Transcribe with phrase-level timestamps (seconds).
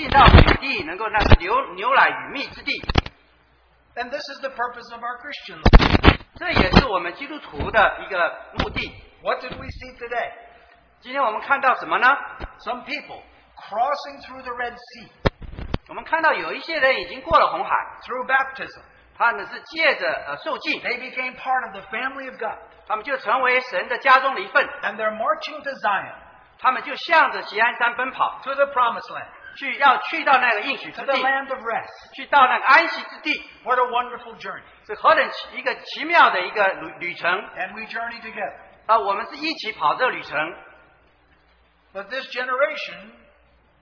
[0.00, 2.82] 进到美地，能够那是牛牛奶与蜜之地。
[3.94, 6.18] And this is the purpose of our Christian life.
[6.38, 8.92] 这也是我们基督徒的一个目的。
[9.22, 10.32] What did we see today?
[11.00, 12.06] 今天我们看到什么呢？
[12.60, 13.22] Some people
[13.56, 15.08] crossing through the Red Sea
[15.88, 17.70] 我们看到有一些人已经过了红海，
[18.02, 18.82] through baptism.
[19.16, 22.58] 他们是借着呃受浸， They became part of the family of God.
[22.86, 26.12] 他们就成为神的家中的一份， And they're marching to Zion,
[26.58, 29.26] 他们就向着锡安山奔跑， to the promised land,
[29.56, 32.14] 去要去到那个应许 to 之 the 地， land of rest.
[32.14, 34.62] 去到那个安息之地， What a wonderful journey.
[34.86, 38.56] 是何等奇一个奇妙的一个旅旅程 And we journey together.
[38.86, 38.98] 啊！
[38.98, 40.38] 我们是一起跑这个旅程，
[41.92, 43.12] But this generation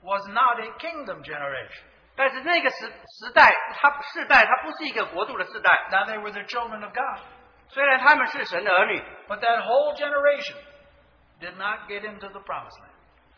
[0.03, 1.83] was not a kingdom generation.
[2.17, 7.21] 但是那个时时代，它世代它不是一个国度的世代， Now they were the children of God.
[7.69, 10.57] 虽然他们是神的儿女， But that whole generation
[11.41, 12.88] did not get into the promised land.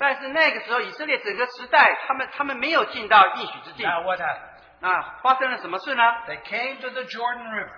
[0.01, 3.84] 但是那个时候以色列整个时代，他们他们没有进到应许之地。
[3.84, 4.50] Now what happened?
[4.79, 7.77] 那发生了什么事呢？They came to the Jordan River.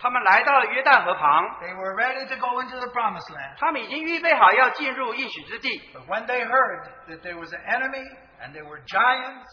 [0.00, 3.56] 他们来到了约旦河旁，They were ready to go into the promised land.
[3.56, 5.80] 他们已经预备好要进入应许之地。
[5.94, 8.04] But when they heard that there was an enemy
[8.42, 9.46] and there were giants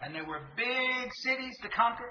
[0.00, 2.08] and there were big cities to conquer,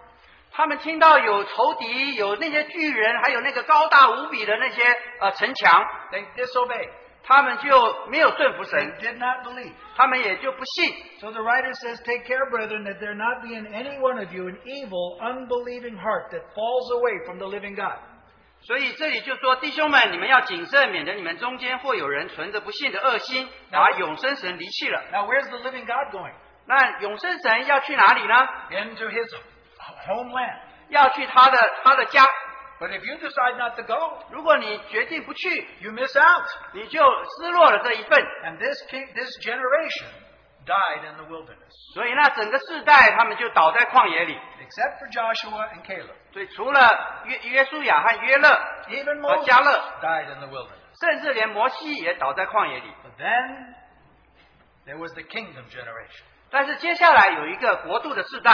[0.52, 4.84] 他们听到有仇敌，有那些巨人，还有那个高大无比的那些
[5.20, 6.92] 呃城墙，they disobeyed.
[7.25, 9.73] 他们就没有顺服 They 神， did not believe.
[9.97, 10.95] 他们也就不信。
[11.21, 14.33] So the writer says, Take care, brethren, that there not be in any one of
[14.33, 17.99] you an evil, unbelieving heart that falls away from the living God.
[18.63, 25.03] 所以这里就说，弟兄们，你们要谨慎，免得你们中间或有人存着不信的恶心，把永生神离弃了。
[25.13, 26.33] Now, where's the living God going?
[26.67, 28.35] 那永生神要去哪里呢？
[28.71, 29.29] Into his
[30.07, 30.59] homeland.
[30.89, 32.27] 要去他的他的家。
[32.79, 35.49] But if you decide not to go, 如果你决定不去，
[35.81, 36.47] you miss out.
[36.73, 38.19] 你就失落了这一份。
[38.45, 40.09] And this king, this generation
[40.65, 44.39] died in the wilderness, 所以那整个世代，他们就倒在旷野里。
[44.71, 46.15] except for Joshua and Caleb.
[46.33, 48.49] 所以除了约约书亚和约勒，
[48.89, 51.01] Even 和 Moses 加勒， died in the wilderness.
[51.01, 52.95] 甚至连摩西也倒在旷野里。
[53.03, 53.75] But then
[54.87, 56.23] there was the kingdom generation.
[56.51, 58.53] 但是接下来有一个国度的世代，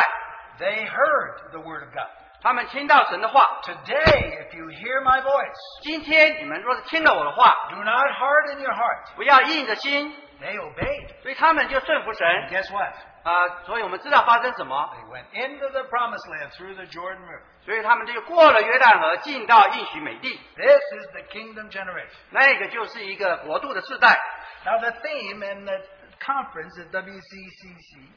[0.59, 2.09] They heard the word of God.
[2.42, 3.62] 他们听到神的话。
[3.64, 9.16] Today, if you hear my voice, 今天你们若是听了我的话，do not harden your heart.
[9.16, 11.22] 不要硬着心，They obeyed.
[11.22, 12.94] 所以他们就顺服神 guess what?
[13.24, 17.44] 啊、所以我们知道发生什么，They went into the promised land through the Jordan River.
[17.64, 20.40] 所以他们就过了约旦河，进到应许美地。
[20.56, 22.10] This is the kingdom generation.
[22.32, 24.20] 那个就是一个国度的世代。
[24.66, 25.80] Now, the theme in the
[26.20, 28.08] conference at WCCC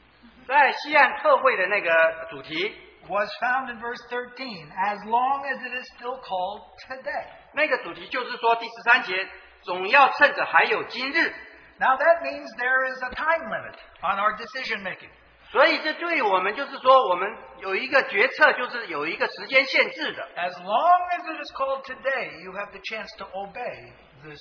[0.47, 2.75] 在西岸特会的那个主题，
[3.08, 7.26] was found in verse 13, as long as it is still called today.
[7.52, 9.28] 那个主题就是说第十三节，
[9.62, 11.34] 总要趁着还有今日。
[11.78, 15.10] Now, that means there is a time limit on our decision making.
[15.50, 20.28] 所以这对我们就是说，我们有一个决策，就是有一个时间限制的。
[20.36, 24.38] As long as it is called today, you have the chance to obey this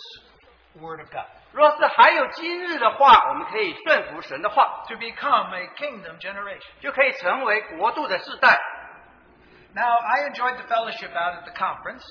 [0.79, 6.61] word of God, 若是还有今日的话，我们可以顺服神的话， to become a kingdom generation.
[6.79, 8.59] 就可以成为国度的世代。
[9.73, 12.03] Now, I enjoyed the fellowship out at the conference,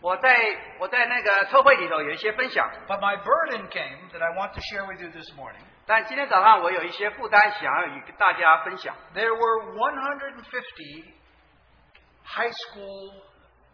[0.00, 0.36] 我在
[0.78, 5.64] 我在那个特会里头有一些分享， but my burden came that I want to share with you this morning.
[5.86, 8.94] 但今天早上我有一些负担想要与大家分享。
[9.14, 11.14] There were 150
[12.24, 13.12] high school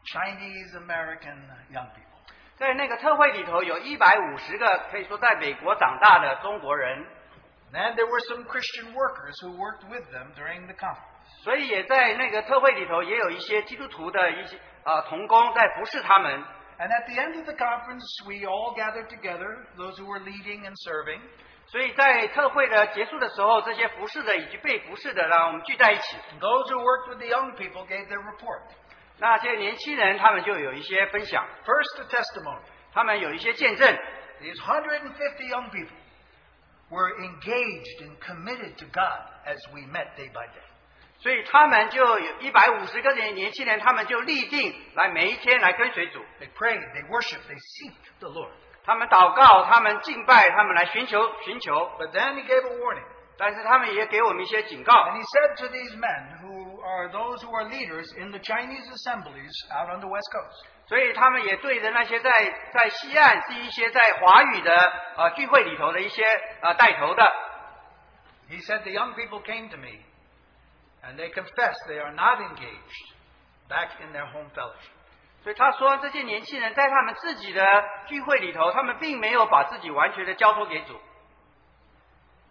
[0.04, 2.13] Chinese American young people.
[2.57, 7.05] 在那个特会里头有一百五十个可以说在美国长大的中国人
[7.73, 11.43] ，And there were some Christian workers who worked with them during the conference.
[11.43, 16.43] 所以也在那个特会里头也有一些基督徒的一些啊、呃童工在服侍他们。
[16.77, 20.75] And at the end of the conference, we all gathered together, those who were leading and
[20.75, 21.21] serving,
[21.67, 26.17] 所以在特会的结束的时候，这些服侍的以及被服侍的，让我们聚在一起。
[26.39, 28.61] those who worked with the young people gave their report.
[29.18, 32.62] 那些年轻人他们就有一些分享， First, a testimony.
[32.92, 33.98] 他们有一些见证。
[34.40, 35.96] These 150 young people
[36.88, 40.64] were engaged and committed to God as we met day by day.
[41.18, 48.52] 所以他们就有一百五十个年年轻人，他们就立定来每一天来跟随主， They prayed, they worshiped, they seeked the Lord.
[48.82, 51.74] 他们祷告，他们敬拜，他们来寻求寻求。
[51.98, 53.04] But then he gave a warning.
[53.36, 56.43] 但是他们也给我们一些警告 And，he said to these men, who
[56.84, 62.30] are those who are leaders in the Chinese assemblies out on the West Coast, 所以他们也对着那些在
[62.72, 64.74] 在西岸是一些在华语的
[65.16, 66.24] 呃聚会里头的一些
[66.62, 67.22] 呃带头的，
[68.48, 70.00] he said, The young people came to me
[71.04, 73.14] and they confessed they are not engaged
[73.68, 74.90] back in their home fellowship.
[75.42, 77.64] 所以他说这些年轻人在他们自己的
[78.06, 81.00] 聚会里头，他们并没有把自己完全的交托给主。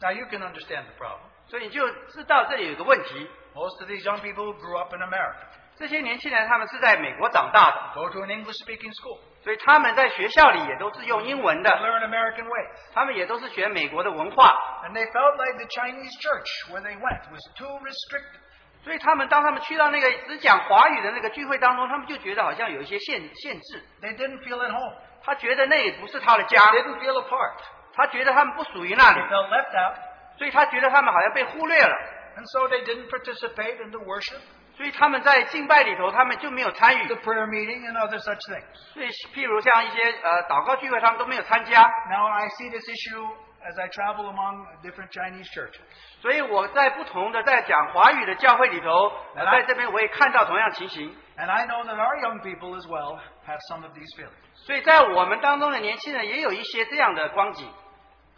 [0.01, 1.19] Now you can understand the problem.
[1.47, 3.29] 所以你就知道这里有一个问题。
[3.53, 8.57] Most of these young people who grew up in America 这些年轻人他们是在美国长大的， go to an English
[8.63, 12.67] speaking school 所以他们在学校里也都是用英文 and 的， learn American ways.
[12.93, 14.53] 他们也都是学美国的文化。
[14.83, 18.41] And they felt like the Chinese church where they went was too restricted.
[18.83, 23.81] 所以他们当他们去到那个只讲华语的那个聚会当中，他们就觉得好像有一些限限制。
[24.01, 24.95] They didn't feel at home.
[25.23, 27.53] 他觉得那也不是他的家， They didn't feel apart.
[27.95, 29.97] 他觉得他们不属于那 They 里， felt left out.
[30.37, 31.97] 所以他觉得他们好像被忽略了。
[32.37, 34.39] And so they didn't participate in the worship,
[34.77, 38.63] 所以他们在敬拜里头，他们就没有参与 the。prayer meeting, and other such things.
[38.93, 41.81] 所以，譬如像一些呃祷告聚会，他们都没有参加。
[42.09, 43.27] Now I see this issue
[43.61, 45.81] as I travel among different Chinese churches.
[46.21, 51.13] 所以我在不同的在讲华语的教会里头，呃来在这边我也看到同样情形。
[51.37, 54.31] And I know that our young people as well have some of these feelings.
[54.65, 57.69] 所以在我们当中的年轻人也有一些这样的光景。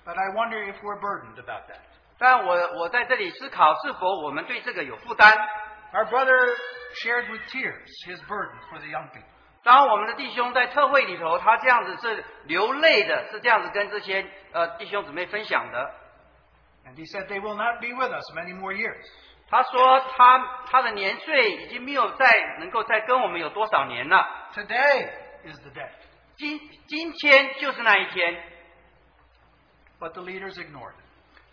[0.03, 1.85] But I wonder if we're burdened about that.
[2.18, 5.32] 但我我在这里思考，是否我们对这个有负担
[5.92, 6.56] ？Our brother
[7.02, 9.24] shared with tears his burden for the young people.
[9.62, 15.90] 当我们的弟兄在特会里头，他这样子是流泪的，是这样子跟这些呃弟兄姊妹分享的。
[16.86, 19.04] And he said they will not be with us many more years.
[19.48, 24.24] 他说他他的年岁已经没有再能够再跟我们有多少年了。
[24.54, 25.08] Today
[25.44, 25.88] is the day.
[26.36, 28.40] 今今天就是那一天
[29.98, 31.05] ，But the leaders ignored it.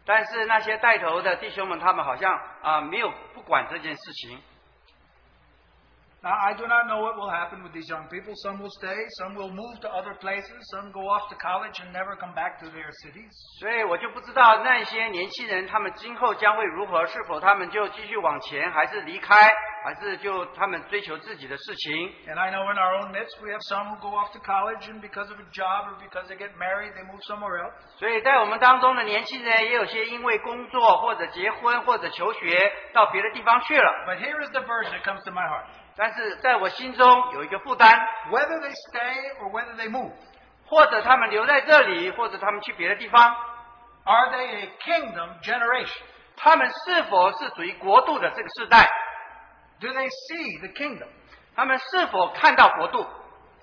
[0.06, 4.42] 但是那些带头的弟兄们，他们好像啊、没有不管这件事情。
[6.22, 8.34] Now, I do not know what will happen with these young people.
[8.36, 11.92] Some will stay, some will move to other places, some go off to college and
[11.92, 13.30] never come back to their cities.
[13.60, 19.36] 所以我就不知道那些年轻人他们今后将会如何，是否他们就继续往前，还是离开，
[19.84, 22.16] 还是就他们追求自己的事情。
[22.28, 25.02] And I know in our own midst we have some who go off to college and
[25.02, 27.74] because of a job or because they get married, they move somewhere else.
[28.00, 33.92] 所以在我们当中的年轻人，也有些因为工作或者结婚或者求学到别的地方去了。
[34.08, 35.66] But here is the burden that comes to my heart.
[35.96, 38.00] 但是在我心中有一个负担
[38.32, 40.13] ，Whether they stay or whether they move,
[40.66, 43.36] 或者他们留在这里，或者他们去别的地方
[44.06, 46.02] ，are they a kingdom generation?
[46.36, 48.90] 他们是否是属于国度的这个世代？
[49.83, 51.09] Do they see the kingdom?
[51.55, 53.05] 他们是否看到国度？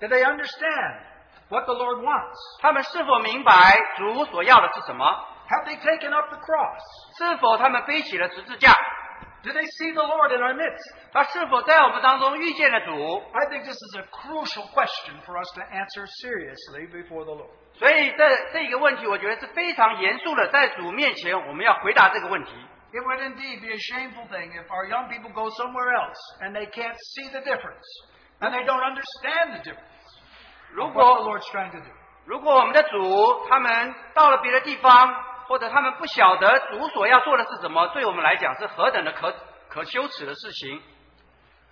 [0.00, 1.00] Do they understand
[1.48, 2.36] what the Lord wants?
[2.60, 3.52] 他们是否明白
[3.96, 5.04] 主所要的是什么？
[5.48, 6.80] Have they taken up the cross?
[7.18, 8.72] 是否他们背起了十字架？
[9.42, 10.94] Do they see the Lord in our midst?
[11.12, 13.22] 他是否在我们当中遇见了主？
[13.32, 17.50] I think this is a crucial question for us to answer seriously before the Lord.
[17.78, 22.52] 所以这这个问题，我觉得是非常严肃的，在主面前我们要回答这个问题。
[22.92, 26.54] It would indeed be a shameful thing if our young people go somewhere else and
[26.54, 27.84] they can't see the difference
[28.40, 30.06] and they don't understand the difference
[30.74, 31.92] 如 of what the 果 Lord's trying to do.
[32.24, 35.14] 如果我们的主他们到了别的地方，
[35.46, 39.34] 或者他们不晓得主所要做的是什么，对我们来讲是何等的可
[39.68, 40.82] 可羞耻的事情。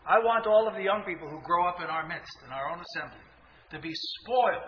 [0.05, 2.71] I want all of the young people who grow up in our midst, in our
[2.71, 3.25] own assembly,
[3.71, 4.63] to be spoiled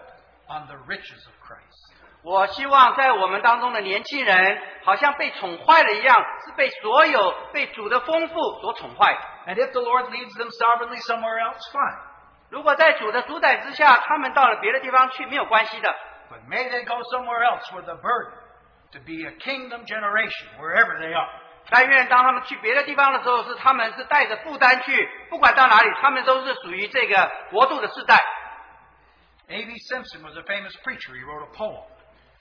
[0.48, 1.89] on the riches of Christ.
[2.23, 9.17] 我希望在我们当中的年轻人，好像被宠坏了一样，是被所有被主的丰富所宠坏。
[9.47, 11.97] And if the Lord leads them sovereignly somewhere else, fine.
[12.51, 15.89] 如果在主的主宰之下，他们到了别的地方去，没有关系的。
[16.29, 18.33] But may they go somewhere else with a burden
[18.91, 21.29] to be a kingdom generation, wherever they are.
[21.69, 28.23] 但愿当他们去别的地方的时候，是他们是带着负担去，不管到哪里，他们都是属于这个国度的世代。
[29.47, 29.73] A.B.
[29.89, 31.13] Simpson was a famous preacher.
[31.15, 31.83] He wrote a poem.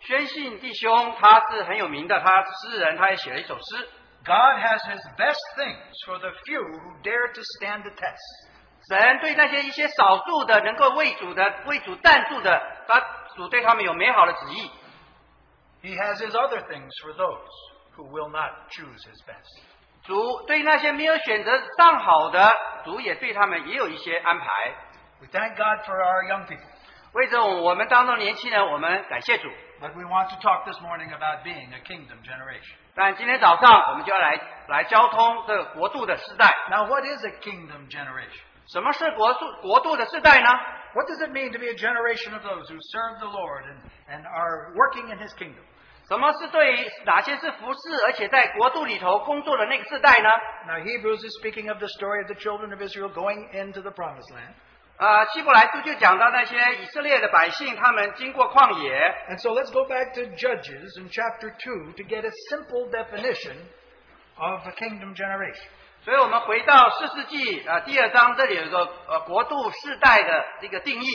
[0.00, 3.88] 宣信弟兄他是很有名的，他诗人，他也写了一首诗。
[4.24, 8.48] God has his best things for the few who dare to stand the test.
[8.88, 13.00] 神对那些一些少数的能够为主的为主赞助的，他
[13.36, 14.70] 主对他们有美好的旨意。
[15.82, 17.48] He has his other things for those
[17.96, 19.62] who will not choose his best.
[20.04, 24.46] 主对那些没有选择上好的，主也对他们也有一些安排。
[25.20, 26.66] We thank God for our young people.
[27.12, 29.48] 为着我们当中年轻人，我们感谢主。
[29.79, 32.75] But we want to talk this morning about being a kingdom generation.
[32.95, 36.47] 但今天早上我们就要来来交通这个国度的世代。
[36.69, 38.39] Now, what is a kingdom generation?
[38.71, 40.49] 什么是国度国度的世代呢？
[40.93, 43.81] What does it mean to be a generation of those who serve the Lord and,
[44.09, 45.61] and are working in his kingdom?
[46.07, 50.29] 什么是对于哪些是服侍，而且在国度里头工作的那个世代呢？
[50.67, 53.91] Now, Hebrews is speaking of the story of the children of Israel going into the
[53.91, 54.53] promised land.
[55.00, 58.92] 啊，希伯来书就讲到那些以色列的百姓，他们经过旷野
[59.30, 63.56] ，And so let's go back to Judges in chapter two to get a simple definition
[64.36, 65.64] of a kingdom generation.
[66.04, 71.06] 所以我们回到四世纪啊第二章，这里有一个呃国度世代的这个定义。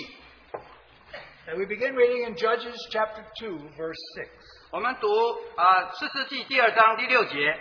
[1.47, 4.29] And we begin reading in Judges chapter two verse six.
[4.71, 5.07] 我们读
[5.57, 7.59] 啊四世纪第二章第六节。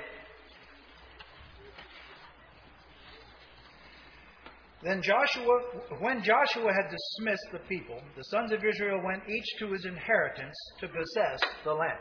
[4.84, 5.62] Then Joshua,
[6.00, 10.56] when Joshua had dismissed the people, the sons of Israel went each to his inheritance
[10.80, 12.00] to possess the land.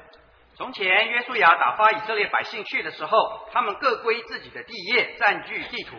[0.57, 5.97] 从前约书亚打发以色列百姓去的时候，他们各归自己的地业，占据地土。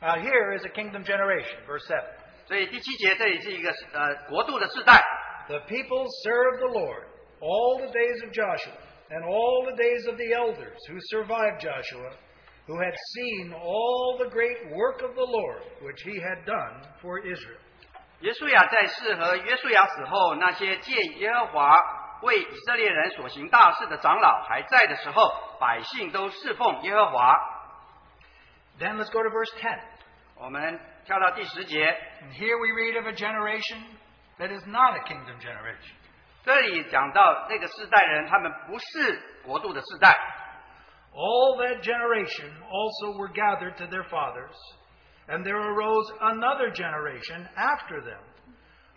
[0.00, 2.04] Now here is a kingdom generation, verse 7.
[2.46, 5.02] 所以第七节这里是一个呃国度的世代。
[5.48, 7.04] The people served the Lord
[7.40, 8.74] all the days of Joshua
[9.10, 12.12] and all the days of the elders who survived Joshua,
[12.71, 17.19] who had seen all the great work of the Lord which he had done for
[17.19, 17.59] Israel.
[18.21, 21.75] 耶稣亚在世和耶稣亚死后，那些借耶和华
[22.21, 27.35] 为以色列人所行大事的长老还在的时候，百姓都侍奉耶和华。
[28.79, 29.77] Then let's go to verse ten.
[30.35, 31.85] 我们跳到第十节
[32.21, 33.81] ，And here we read of a generation
[34.39, 35.95] that is not a kingdom generation.
[36.43, 40.15] 这里讲到那个世代人，他们不是国度的世代。
[41.14, 44.54] All that generation also were gathered to their fathers,
[45.28, 48.20] and there arose another generation after them,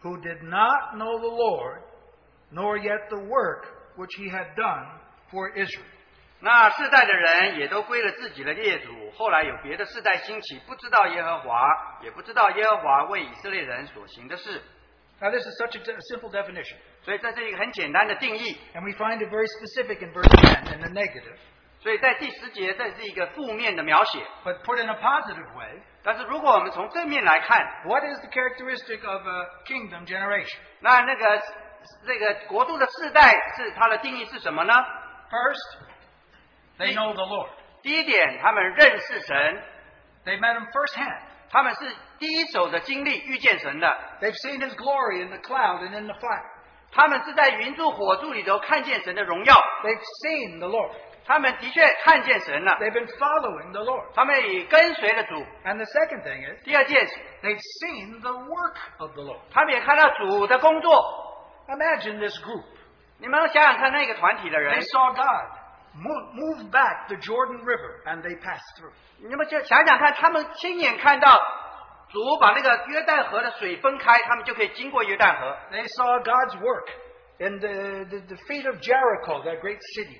[0.01, 1.81] who did not know the Lord,
[2.51, 4.85] nor yet the work which he had done
[5.31, 5.85] for Israel.
[6.41, 9.11] 那世代的人也都归了自己的列祖。
[9.11, 14.61] 后来有别的世代兴起，不知道耶和华，也不知道耶和华为以色列人所行的事。
[15.19, 18.57] Now, this is such a, de- simple definition, 所以这是一个很简单的定义。
[18.73, 21.37] and we find it very specific in verse 10 in the negative.
[21.84, 24.18] 所以在第十节，这是一个负面的描写。
[24.42, 30.56] But put in a positive way, 但是如果我们从正面来看，what is the characteristic of a kingdom generation?
[30.80, 31.42] 那那个
[32.06, 34.72] 这个国度的世代是它的定义是什么呢
[35.30, 35.78] ？First,
[36.78, 37.50] they know the Lord.
[37.82, 39.62] 第一点，他们认识神
[40.24, 41.18] ，They met him firsthand.
[41.50, 46.46] 他们是第一手的经历遇见神的，They've seen his glory in the cloud and in the fire.
[46.92, 50.92] 他们是在云柱火柱里头看见神的荣耀，They've seen the Lord.
[51.25, 54.05] 他们的确看见神了， They've been following the Lord.
[54.15, 55.35] 他们也跟随了主。
[55.63, 59.39] And the second thing is, 第二件事， they've seen the work of the Lord.
[59.53, 60.91] 他们也看到主的工作。
[61.67, 62.65] Imagine this group.
[63.19, 65.59] 你们想想看，那个团体的人 They，saw God
[65.95, 68.93] move, move back the Jordan River and they passed through.
[69.19, 71.29] 你们就想想看，他们亲眼看到
[72.09, 75.55] 主把那个约旦河的水分开，他们就可以经过约旦河。
[75.71, 76.87] They saw God's work
[77.37, 80.19] in the, the defeat of Jericho, that great city.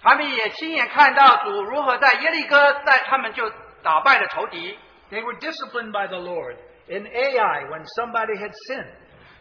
[0.00, 3.50] 他们也亲眼看到主如何在耶利哥，在他们就
[3.82, 4.78] 打败了仇敌，
[5.10, 6.56] They were disciplined by the Lord
[6.88, 8.92] in Ai when somebody had sinned.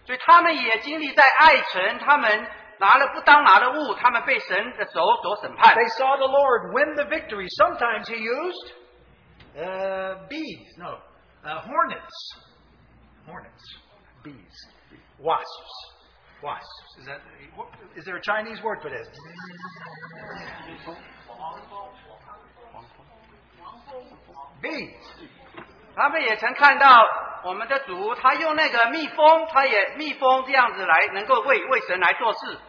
[0.05, 5.75] 所以他们也经历在爱城，他们拿了不当拿的物，他们被神的手所审判。
[5.75, 7.47] They saw the Lord win the victory.
[7.49, 8.71] Sometimes he used
[9.57, 10.99] uh, bees, no,
[11.43, 12.35] uh, hornets.
[13.25, 13.63] Hornets.
[14.23, 14.53] Bees.
[15.19, 15.88] Wasps.
[16.41, 16.99] Wasps.
[16.99, 17.21] Is that
[17.55, 19.07] what, is there a Chinese word for this?
[24.61, 24.93] Bees.
[25.95, 27.05] 他们也曾看到
[27.43, 32.59] 我们的主，他用那个蜜蜂，他也蜜蜂这样子来，能够为为神来做事。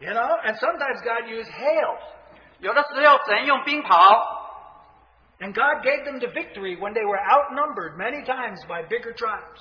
[0.00, 1.98] You know, and sometimes God used hail.
[2.60, 4.42] 有的时候神用冰雹，
[5.40, 9.60] And God gave them the victory when they were outnumbered many times by bigger tribes.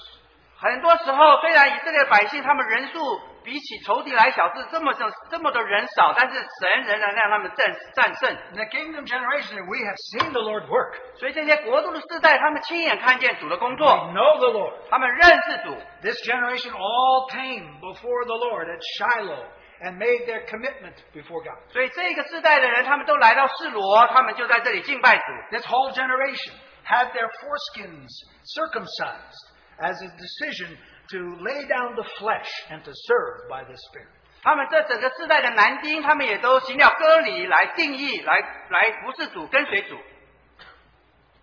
[0.57, 2.99] 很多时候虽然以色列百姓他们人数
[3.43, 8.29] 比起仇敌来小是这么的这么的人少，但是神仍然让他们战战胜。
[8.51, 10.93] In the kingdom generation, we have seen the Lord work.
[11.17, 14.73] 所以这些国度的世代，他们亲眼看见主的工 We 作， know the Lord.
[14.91, 15.75] 他们认识主。
[16.03, 19.45] This generation all came before the Lord at Shiloh
[19.81, 21.57] and made their commitment before God.
[21.73, 25.23] 所以这个世代的人，他们都来到示罗，他们就在这里敬拜主。
[25.49, 26.53] This whole generation
[26.85, 28.07] had their foreskins
[28.45, 29.44] circumcised
[29.79, 30.77] as a decision
[31.09, 34.07] to lay down the flesh and to serve by the Spirit.
[34.43, 39.97] 他们这整个世代的男丁，他们也都行了割礼来定义，来来服侍主，跟随主。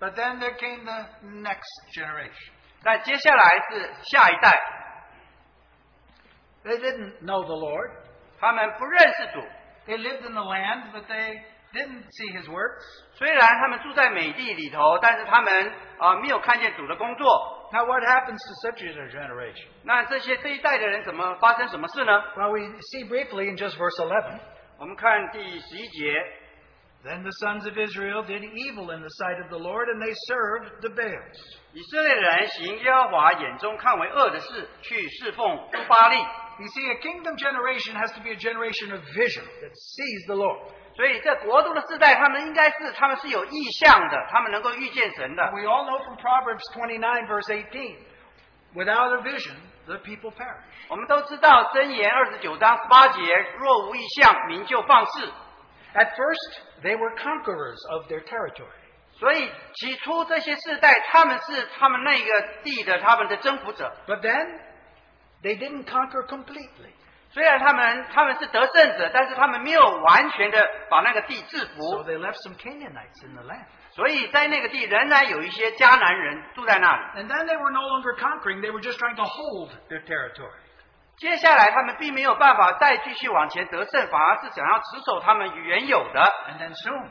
[0.00, 2.52] But then there came the next generation.
[2.84, 4.60] 那接下来是下一代，
[6.64, 7.90] They didn't know the Lord.
[8.40, 9.40] 他们不认识主，
[9.86, 12.82] They lived in the land, but they didn't see His works.
[13.14, 17.61] 虽然他们住在美地里头，但是他们啊、没有看见主的工作。
[17.72, 19.66] Now, what happens to such a generation?
[19.84, 22.12] 那这些这一代的人怎么发生什么事呢？
[22.36, 22.60] Well, we
[22.92, 24.40] see briefly in just verse 11.
[24.78, 26.14] 我们看第十一节，
[27.04, 30.12] Then the sons of Israel did evil in the sight of the Lord, and they
[30.26, 31.38] served the Baals.
[31.72, 36.16] 以色列人行耶和华眼中看为恶的事，去侍奉乌巴利。
[36.58, 40.34] You see, a kingdom generation has to be a generation of vision that sees the
[40.34, 40.58] Lord.
[40.94, 45.44] 所以这国度的世代，他们应该是他们是有意向的，他们能够遇见神的。
[45.52, 47.96] We all know from Proverbs 29, verse 18
[48.74, 49.54] without a vision,
[49.86, 50.64] the people perish.
[50.88, 53.20] 我们都知道箴言二十九章十八节，
[53.58, 55.32] 若无异象，民就放肆。
[55.94, 58.66] At first, they were conquerors of their territory.
[59.18, 63.92] 所以起初这些世代，他们是他们那个地的他们的征服者。
[64.06, 64.60] But then,
[65.42, 66.92] they didn't conquer completely.
[67.33, 73.65] 虽然他们他们是得胜者，但是他们没有完全的把那个地制 So 服，they left some Canaanites in the land.
[73.95, 77.21] 所以在那个地仍然有一些迦南人住在那里。
[77.21, 80.59] And then they were no longer conquering, they were just trying to hold their territory.
[81.17, 86.21] 接下来他们并没有办法再继续往前得胜，反而是想要持守他们原有的。
[86.49, 87.09] And then soon,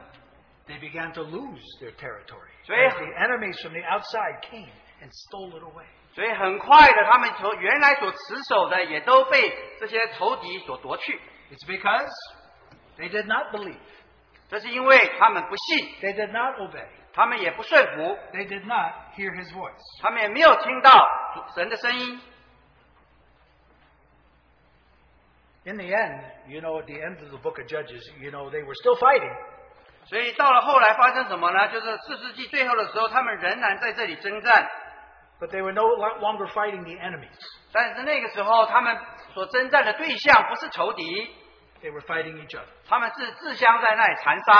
[0.68, 2.50] they began to lose their territory.
[2.66, 5.86] The enemies from the outside came and stole it away.
[6.14, 11.18] 所以很快的，他们从原来所持守的也都被这些仇敌所夺去。
[11.50, 12.10] It's because
[12.98, 13.78] they did not believe,
[14.48, 20.02] 这是因为他们不信，they did not obey, 他们也不顺服，they did not hear his voice.
[20.02, 20.90] 他们也没有听到
[21.34, 22.20] 主神的声音。
[25.64, 28.64] In the end, you know, at the end of the book of Judges, you know, they
[28.64, 29.32] were still fighting,
[30.06, 31.68] 所以到了后来发生什么呢？
[31.68, 34.68] 就是四世纪最后的时候，他们仍然在这里征战，
[35.41, 37.37] but they were no lo- longer fighting the enemies.
[37.71, 38.97] 但是那个时候他们
[39.33, 41.03] 所征战的对象不是仇敌，
[41.81, 42.65] They were fighting each other.
[42.87, 44.53] 他们是自相在那里残杀，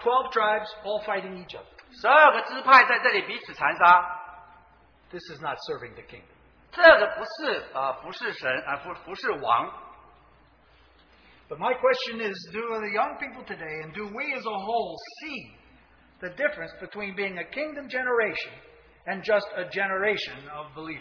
[0.00, 1.64] Twelve tribes all fighting each other.
[2.00, 4.18] 十二个支派在这里彼此残杀。
[5.10, 6.24] This is not serving the kingdom.
[6.70, 9.70] 这个不是呃不是神啊、不不是王。
[11.50, 14.96] But my question is do the young people today and do we as a whole
[15.20, 15.52] see
[16.20, 18.52] the difference between being a kingdom generation
[19.06, 21.00] and just a generation of believers?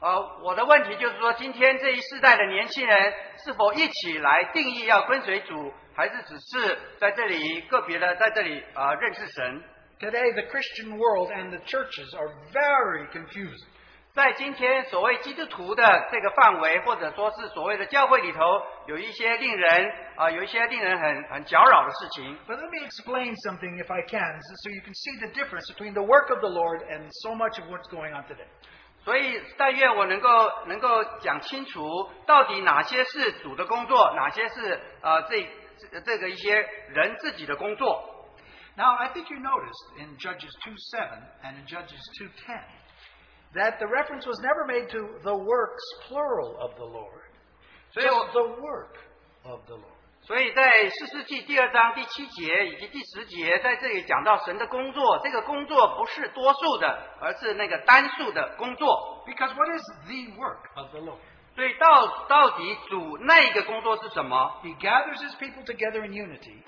[0.00, 9.62] 呃，我的问题就是说，今天这一世代的年轻人是否一起来定义要跟随主，还是只是在这里个别的在这里呃认识神？
[10.00, 13.68] Today, the Christian world and the churches are very confusing.
[14.13, 18.39] 在今天所谓基督徒的这个范围，或者说是所谓的教会里头，
[18.87, 22.37] 有一些令人啊、有一些令人很很搅扰的事情。
[22.47, 26.01] But let me explain something, if I can, so you can see the difference between the
[26.01, 28.47] work of the Lord and so much of what's going on today.
[29.05, 30.29] 所以，但愿我能够
[30.65, 35.47] 能够讲清楚，到底哪些是主的工作，哪些是呃这
[35.91, 38.15] 这这个一些人自己的工作。
[38.75, 42.59] Now, I think you noticed in Judges 2.7 and in Judges 2.10
[43.54, 47.22] that the reference was never made to the works, plural, of the Lord.
[47.92, 48.96] 所以我 Just the work
[49.44, 49.90] of the Lord.
[50.22, 59.22] 所以在四世纪第二章第七节以及第十节，在这里讲到神的工作，这个工作不是多数的，而是那个单数的工作。
[59.26, 61.18] Because what is the work of the Lord?
[61.54, 64.60] 所以到到底主那个工作是什么？
[64.64, 66.62] He gathers his people together in unity,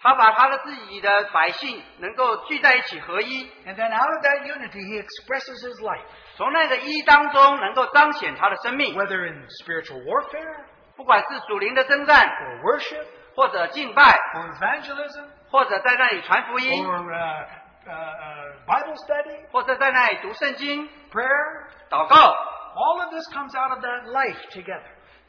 [0.00, 10.02] 他把他的自己的百姓能够聚在一起合一， and then out of that unity, he expresses his life, 从那个一当中能够彰显他的生命， whether in spiritual
[10.04, 10.64] warfare,
[10.96, 14.02] 不管是属灵的征战， or worship, 或者敬拜，
[14.34, 17.46] or evangelism, 或者在那里传福音， or uh,
[17.86, 21.66] uh, uh, Bible study, 或者在那里读圣经、 prayer.
[21.90, 22.16] 祷告，
[22.74, 24.82] All of this comes out of that life together.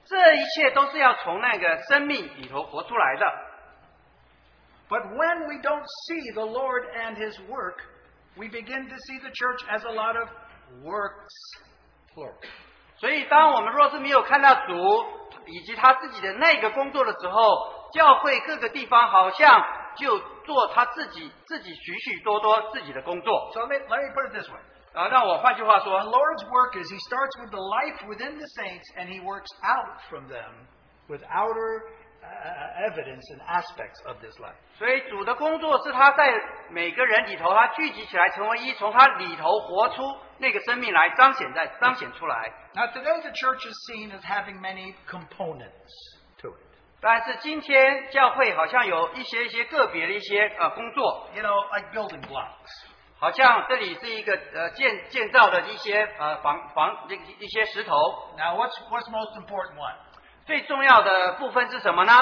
[0.05, 3.25] 这一切都是要从那个生命里头活出来的。
[4.89, 7.77] But when we don't see the Lord and His work,
[8.35, 10.27] we begin to see the church as a lot of
[10.83, 11.33] works,
[12.13, 12.33] plural.
[12.97, 15.05] 所以，当我们若是没有看到主
[15.47, 19.65] 以及他自己的那个工作的时候，教会各个地方好像
[19.97, 24.59] 就做他自己自己许许多多自己的工作 So let me, let me put it this way.
[24.93, 25.07] 啊。
[25.07, 29.19] 那我换句话 The 说， Lord's work is He starts with the life within the saints and He
[29.19, 30.67] works out from them
[31.07, 31.94] with outer uh,
[32.77, 34.55] evidence and aspects of this life.
[34.77, 36.33] 所以主的工作是他在
[36.69, 40.01] 每个人里头，他聚集起来成为一，从他里头活出
[40.39, 42.51] 那个生命来，彰显在彰显出来。
[42.73, 45.91] Now, today the church is seen as having many components
[46.41, 46.71] to it.
[47.01, 52.87] 但是今天教会好像有一些一些个别的一些呃工作， You know, like building blocks.
[53.19, 57.13] 好像这里是一个呃建建造的一些呃房房一
[57.43, 57.95] 一些石头。
[58.37, 59.95] Now, what's, what's the most important one?
[60.46, 62.12] 最重要的部分是什么呢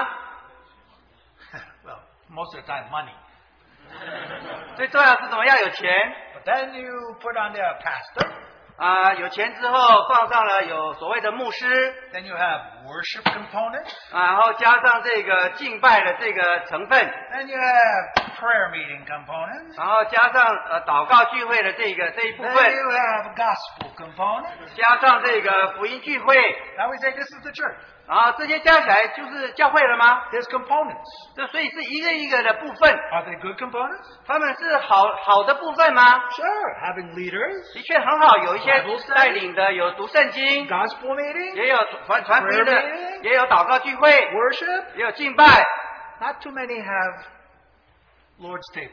[1.84, 1.98] ？well,
[2.30, 3.12] most of the time, money.
[4.76, 5.44] 最重要是什么？
[5.44, 5.90] 要有钱
[6.34, 8.30] But then you put on there a pastor,
[8.76, 11.66] 啊、有钱之后放上了有所谓的牧师
[12.12, 16.98] then you have worship component, 啊然后加上这个敬拜的这个成分
[17.32, 19.76] ，then you have prayer meeting component.
[19.76, 24.74] 然后加上呃祷告聚会的这个这一部 Then 分，you have gospel component.
[24.76, 26.36] 加上这个福音聚会
[26.78, 27.74] ，Now we say this is the church.
[28.06, 31.08] 然后这些加起来就是教会了吗？There's components.
[31.34, 34.04] 这所以是一个一个的部分，Are they good components?
[34.26, 36.84] 他们是好好的部分吗？Sure.
[36.84, 42.73] Having leaders, 的确很好，有一些带领的，有读圣经，gospel meeting, 也有传传福音的
[43.22, 44.84] 也有祷告聚会，worship.
[44.96, 45.44] 也有敬拜。
[46.20, 47.24] Not too many have
[48.40, 48.90] Lord's table.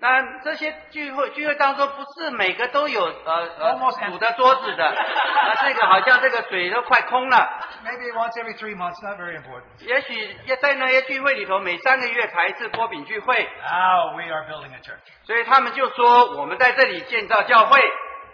[0.00, 7.48] 但这些聚会聚会当中，不是每个都有呃呃煮的桌子的，啊，这个好像这个水都快空了。
[7.84, 9.62] Maybe once every three months, not very important.
[9.86, 14.98] 也许也在那些聚会里头，每三个月才一次波饼聚会，Now we are building a church.
[15.24, 17.80] 所以他们就说我们在这里建造教会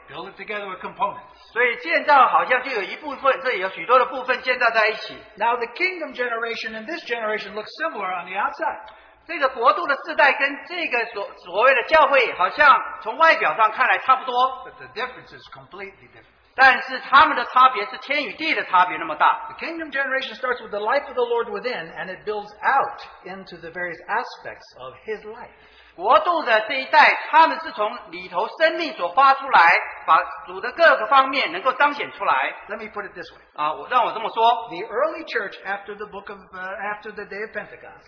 [0.08, 1.37] ，Build it together with components.
[1.57, 5.15] 所以建造好像就有一部分，这里有许多的部分建造在一起。
[5.35, 8.81] Now the kingdom generation and this generation look similar on the outside.
[9.25, 16.33] 这个国度的世代跟这个所所谓的教会，好像从外表上看来差不多， But the difference is completely different.
[16.55, 19.49] 但是他们的差别是天与地的差别那么大。
[19.49, 23.01] The kingdom generation starts with the life of the Lord within, and it builds out
[23.23, 25.49] into the various aspects of his life.
[25.98, 29.72] 国度的这一代，他们是从里头生命所发出来，
[30.06, 33.40] 把主的各个方面能够彰显出来 Let me put it this way.
[33.56, 33.72] 啊！
[33.72, 38.06] 我让我这么说，The early church after the book of uh, after the day of Pentecost.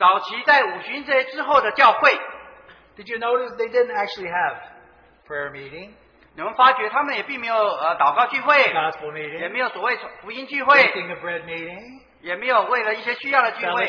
[0.00, 2.10] 早期在五旬节之后的教会
[2.96, 4.56] ，Did you notice they didn't actually have
[5.28, 5.92] prayer meeting,
[6.34, 13.86] 你们发觉他们也并没有呃祷告聚会，gospel 也没有所谓福音聚会，breaking of bread meeting, 也没有为了一些需要的聚会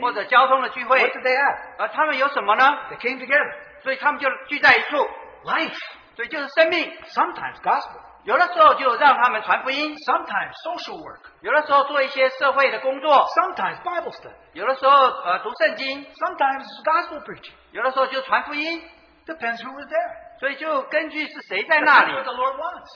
[0.00, 1.58] 或者交通的聚会 What，did they have?
[1.78, 3.52] 而他们有什么呢？They came together.
[3.82, 4.96] 所以他们就聚在一处
[5.44, 5.78] ，Life.
[6.16, 6.90] 所以就是生命。
[7.08, 8.00] Sometimes gospel.
[8.24, 11.20] 有的时候就让他们传福音，Sometimes social work.
[11.42, 14.32] 有的时候做一些社会的工作，Sometimes Bible study.
[14.52, 17.52] 有的时候呃读圣经，Sometimes gospel preaching.
[17.72, 18.82] 有的时候就传福音。
[19.26, 20.38] Depends who was there.
[20.38, 22.12] 所以就根据是谁在那里.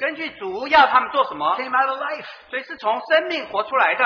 [0.00, 2.26] 根据主要他们做什么，Came out of life.
[2.50, 4.04] 所以是从生命活出来的。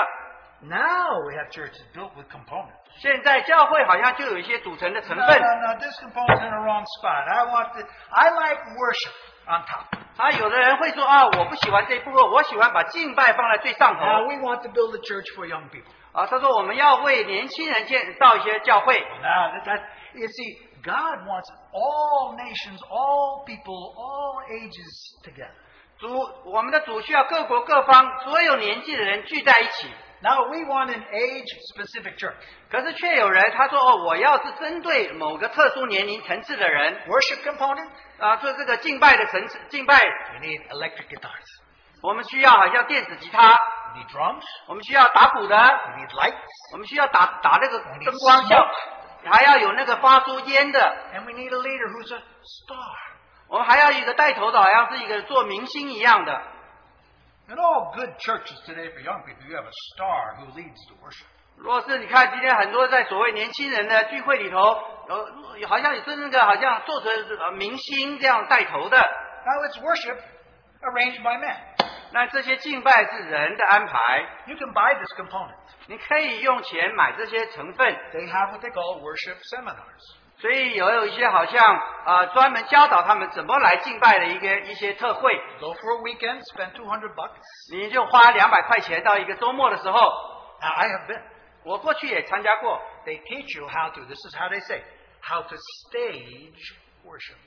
[0.62, 2.74] Now we have churches built with components.
[3.00, 5.80] 现在教会好像就有一些组成的成 No, 分， no, no.
[5.80, 7.28] This component's in the wrong spot.
[7.30, 9.13] I want the, I like worship
[9.46, 9.86] on top.
[10.17, 14.04] 啊，有的人会说啊，我不喜欢这一部分，我喜欢把敬拜放在最上头。
[14.04, 15.91] Now we want to build a church for young people.
[16.13, 19.00] 啊，他说我们要为年轻人建造一些教会。
[19.22, 19.82] Now that, that
[20.15, 25.54] you see, God wants all nations, all people, all ages together.
[26.00, 26.10] 主，
[26.46, 29.93] 我们的主需要各国各方所有年纪的人聚在一起。
[30.23, 32.37] Now we want an age-specific church.
[32.71, 37.89] 可是却有人他说哦，我要是针对某个特殊年龄层次的人 Worship component.
[38.19, 41.63] 啊，做这个敬拜的层次敬拜，We need electric guitars.
[42.03, 43.49] 我们需要好像电子吉他
[43.95, 44.45] ，We need drums.
[44.69, 46.73] 我们需要打鼓的，We need lights.
[46.73, 48.71] 我们需要打打那个灯光效，
[49.25, 50.81] 还要有那个发出烟的
[51.15, 52.97] ，And we need a leader who's a star.
[53.49, 56.43] 我们还要一个带头的，好像是一个做明星一样的。
[57.53, 61.29] In all good churches today for young people, you have a star who leads the worship.
[61.59, 64.57] 若是你看今天很多在所谓年轻人的聚会里头，
[65.59, 70.17] 有好像也是那个好像做成呃明星这样带头的，Now it's worship
[70.81, 71.59] arranged by men.
[72.12, 75.59] 那这些敬拜是人的安排，You can buy this component.
[75.88, 80.22] 你可以用钱买这些成分，They have what they call worship seminars.
[80.42, 87.38] 所以有有一些好像啊、呃专门教导他们怎么来敬拜的一个一些特会，Go for a weekend, spend two hundred bucks.
[87.72, 90.00] 你就花两百块钱到一个周末的时候
[90.61, 91.22] I have been.
[91.62, 94.83] 我过去也参加过，They teach you how to, this is how they say,
[95.22, 96.74] how to stage
[97.07, 97.38] worship.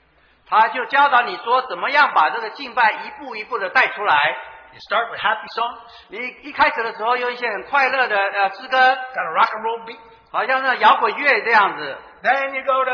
[0.48, 4.38] 他就教导你说怎么样把这个敬拜一步一步的带出来。
[4.72, 6.18] You start with happy songs, 你
[6.50, 10.00] 一开始的时候用一些很快乐的呃诗歌，got a rock and roll beat.
[10.36, 11.98] 好像那摇滚乐这样子。
[12.22, 12.92] Then you go to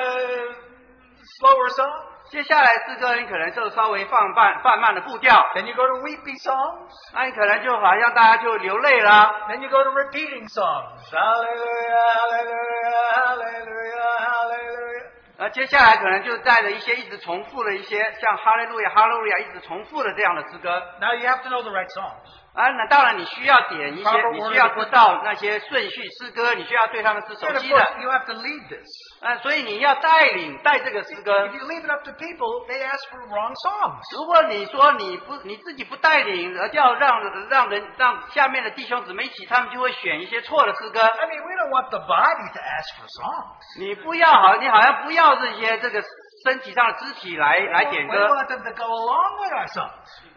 [1.40, 2.12] slower songs.
[2.30, 6.92] 接下来诗歌你可能就稍微放慢放慢的步调，Then you go to weepy songs.
[7.14, 9.48] 那你可能就好像大家就流泪啦。
[9.50, 11.02] Then you go to repeating songs.
[11.12, 15.04] Hallelujah, hallelujah, hallelujah, hallelujah.
[15.40, 20.70] 那，接下来可能就带着一些一直重复的一些像哈利路亚、哈利路亚一直重复的这样的诗歌。
[21.02, 22.30] Now you have to know the right songs.
[22.54, 27.78] 啊，那当然你需要点一些，你需要知道那些顺序诗歌，你需要对他们是熟悉的。
[28.02, 28.90] You have to lead this。
[29.24, 31.48] 啊，所以你要带领带这个诗歌。
[31.48, 34.02] If you leave it up to people, they ask for wrong songs。
[34.18, 41.00] 如果你说你不你自己不带领，而叫让让人让下面的弟兄姊妹一起，他们就会选一些错的诗歌。
[41.00, 43.80] I mean, we don't want the body to ask for songs。
[43.80, 46.02] 你不要好，你好像不要这些这个
[46.46, 48.30] 身体上的肢体来来点歌.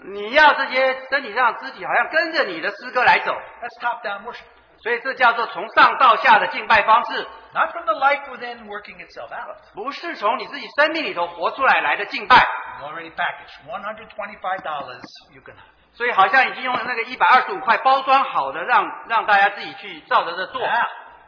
[0.05, 3.33] 你要这些身体上的肢体好像跟着你的诗歌来走。
[3.33, 4.45] That's top-down worship.
[4.83, 9.57] 所以这叫做从上到下的敬拜方式，Not from the life within working itself out.
[9.73, 12.37] 不是从你自己生命里头活出来来的敬拜。
[12.83, 13.65] Already packaged.
[13.67, 15.73] $125 you can have.
[15.95, 20.61] 所以好像已经用那个一百二十五块包装好的，让让大家自己去照着这做。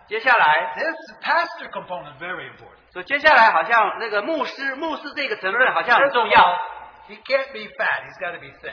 [0.09, 2.77] 接下来，this pastor component very important.
[2.97, 6.59] 所以接下来好像那个牧师，牧师这个责任好像很重要。
[7.07, 8.05] He can't be fat.
[8.07, 8.73] He's got to be thin.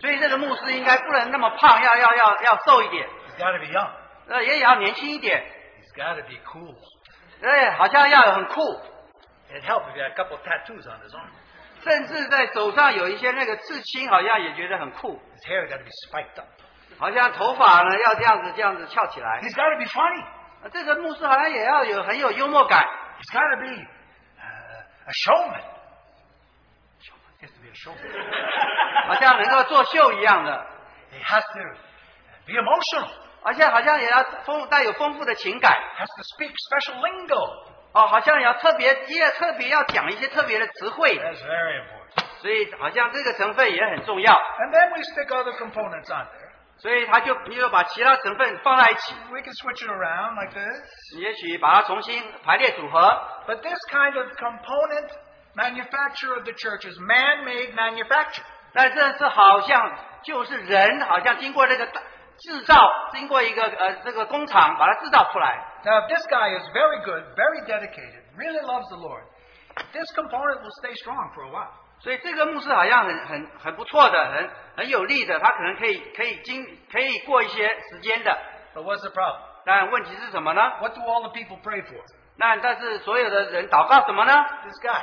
[0.00, 3.88] 所以这个牧师应该不能那么胖，要要要要瘦一点，He's got to be young.
[4.28, 5.44] 呃，也要年轻一点
[5.78, 6.74] ，He's got to be cool.
[7.40, 8.60] 对，好像要很酷
[9.52, 11.30] ，It'd help if he had a couple of tattoos on his arm.
[11.84, 16.48] 甚至在手上有一些那个刺青，好像也觉得很酷，His hair got to be spiked up.
[16.98, 19.40] 好像头发呢要这样子这样子翘起来。
[19.42, 20.24] He's got to be funny.
[20.64, 22.84] 呃这个牧师好像也要有很有幽默感，
[23.19, 25.63] He's got to be uh, a showman.
[27.39, 29.07] He has to be a showman.
[29.07, 30.65] 好像能够作秀一样的，
[31.11, 31.59] He has to
[32.45, 33.09] be emotional.
[33.43, 35.71] 而且好像也要丰带有丰富的情感。
[35.97, 37.73] Has to speak special lingo.
[37.93, 42.25] 哦，好像也要特别也特别要讲一些特别的词汇， That's very important.
[42.41, 46.38] 所以好像这个成分也很重要， And then we stick other components on there.
[46.79, 51.17] 所以他就你就把其他成分放在一起， We can switch it around like this.
[51.17, 52.99] 也许把它重新排列组合。
[53.47, 55.09] But this kind of component
[55.55, 58.43] manufacture of the church is man-made manufacture.
[58.73, 62.01] 但这是好像就是人好像经过这个大
[62.37, 62.75] 制造，
[63.13, 65.63] 经过一个呃这个工厂把它制造出来。
[65.85, 69.23] Now, if this guy is very good, very dedicated, really loves the Lord,
[69.93, 71.71] this component will stay strong for a while.
[72.02, 78.38] 所以这个牧师好像很很很不错的，很很有力的，他可能可以可以经可以过一些时间的。
[78.74, 79.38] But what's the problem?
[79.66, 82.02] 但问题是什么呢？What do all the people pray for?
[82.36, 84.32] 那但是所有的人祷告什么呢
[84.64, 85.02] ？This guy.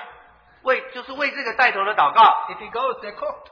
[0.63, 2.47] 为就是为这个带头的祷告。
[2.49, 3.51] If he goes, they're cooked.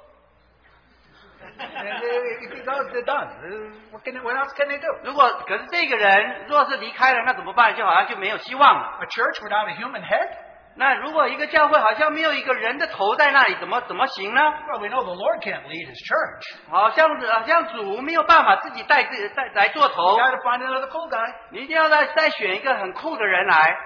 [1.45, 3.27] Uh, if he goes, they're done.
[3.27, 4.87] Uh, What, can, what else can they do?
[5.03, 7.75] 如果可是这个人若是离开了，那怎么办？
[7.75, 8.97] 就好像就没有希望了。
[9.01, 10.35] A church without a human head?
[10.76, 14.40] 那如果一个教会好像没有一个人的头在那里，怎么怎么行呢？
[14.40, 16.70] Well, we know the Lord can't lead his church.
[16.70, 21.34] 好像好像主没有办法自己带自带来做头 We，got to find another cool guy.
[21.50, 23.76] 你一定要再再选一个很酷的人来。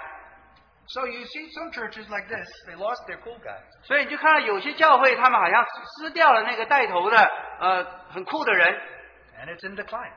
[0.87, 3.59] So you see some churches like this, they lost their cool guy.
[3.85, 5.65] 所以你就看到有些教会，他们好像
[5.99, 7.17] 失掉了那个带头的
[7.59, 8.79] 呃很酷的人，
[9.41, 10.13] And it's in decline.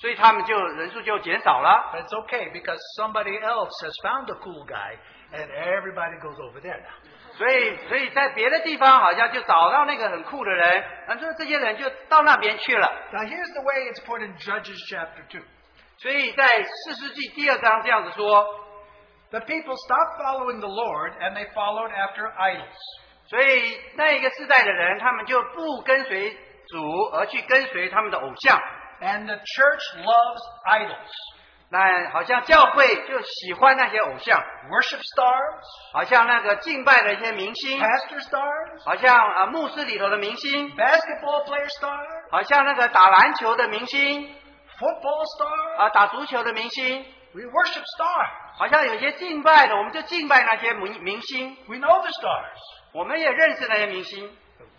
[0.00, 1.92] 所以他们就人数就减少了。
[1.94, 4.96] But it's okay because somebody else has found a cool guy
[5.33, 6.95] and everybody goes over there now.
[7.35, 12.87] 所以，所以在别的地方好像就找到那个很酷的人，那这这些人就到那边去了。
[13.11, 15.41] Now here's the way it's put in Judges chapter two.
[15.97, 18.45] 所以在士师记第二章这样子说
[19.31, 22.77] ，The people stopped following the Lord and they followed after idols.
[23.27, 28.61] 所以那一个世代的人，他们就不跟随主，而去跟随他们的偶像。
[29.01, 31.09] And the church loves idols.
[31.73, 35.59] 那好像教会就喜欢那些偶像，Worship stars,
[35.91, 44.21] 好像那个敬拜的一些明星，pastor stars, 好像啊牧师里头的明星，basketball player stars, 好像那个打篮球的明星
[44.77, 45.77] ，football stars.
[45.79, 47.03] 啊打足球的明星
[47.33, 48.29] ，We worship stars.
[48.55, 51.57] 好像有些敬拜的，我们就敬拜那些明明星。
[51.67, 52.59] We know the stars.
[52.91, 54.29] 我们也认识那些明星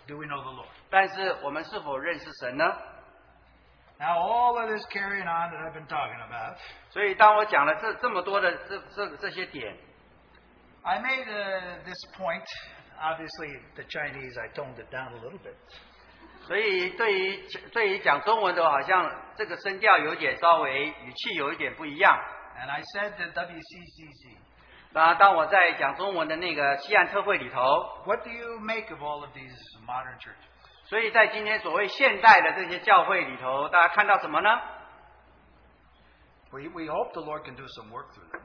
[0.06, 0.66] ，Do we know the Lord?
[0.90, 2.72] 但是我们是否认识神呢？
[3.99, 6.57] Now, all of this carrying on that I've been talking about,
[6.89, 9.75] 所以当我讲了这这么多的这这这些点，
[10.83, 12.45] I made uh, this point.
[13.01, 15.55] Obviously, the Chinese, I toned it down a little bit.
[16.47, 22.17] 所以对于对于讲中文的，好像这个声调有点稍微语气有一点不一样。
[22.57, 24.37] And I said to WCCC,
[24.91, 30.52] 那当我在讲中文的那个西岸特会里头， what do you make of all of these modern churches?
[30.94, 34.48] 所以在今天所谓现代的这些教会里头，大家看到什么呢
[36.52, 38.40] ？We, we hope the Lord can do some work through them.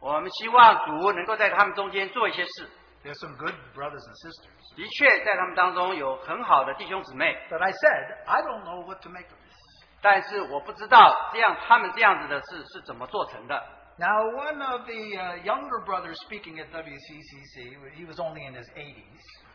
[0.00, 2.68] 我们希望主能够在他们中间做一些事。
[3.04, 4.74] There's some good brothers and sisters.
[4.74, 9.86] 的确，在他们当中有很好的弟兄姊妹，But I said, I don't know what to make of this.
[10.02, 13.64] 但是我不知道这样他们这样子的事是怎么做成的。
[13.98, 19.51] Now, one of the uh, younger brothers speaking at WCCC, he was only in his 80s.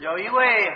[0.00, 0.74] 有一位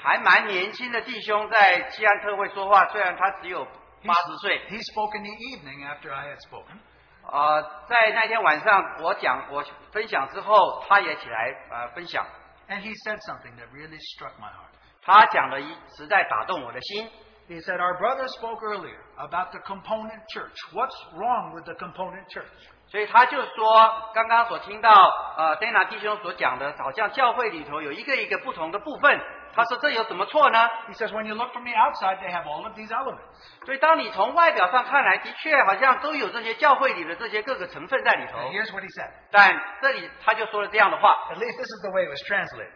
[0.00, 3.64] 还蛮年轻的弟兄在西安特会说话，虽然他只有
[4.06, 6.78] 八十岁，He spoke in the evening after I had spoken.
[7.24, 12.24] 呃，在那天晚上我讲我分享之后，他也起来呃分享
[12.68, 14.70] ，And he said something that really struck my heart.
[15.02, 17.10] 他讲了一实在打动我的心。
[17.48, 20.54] He said, Our brother spoke earlier about the component church.
[20.72, 22.46] What's wrong with the component church?
[22.92, 24.92] 所以他就说，刚刚所听到
[25.38, 29.18] 呃 Dana 弟兄所讲的，好像教会里头有一个一个不同的部分，
[29.54, 33.22] 他说这有什么错呢？He says, when you look from the outside, they have all of these elements.
[33.64, 38.38] 所以当你从外表上看来，的确好像都有这些教会里的这些各个成分在里头。
[38.50, 39.10] here's what he said.
[39.30, 42.72] 但这里他就说了这样的话，At least this is the way it was translated.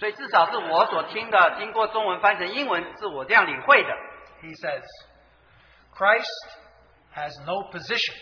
[0.00, 3.90] 所以至少是我所听的，经过中文翻成英文，是我这样领会的。
[4.42, 4.82] He says,
[5.94, 6.26] Christ
[7.14, 8.16] has no position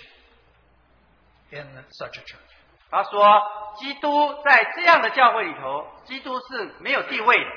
[1.52, 2.40] in such a church.
[2.90, 7.50] 他说，基督在这样的教会里头，基督是没有地位的。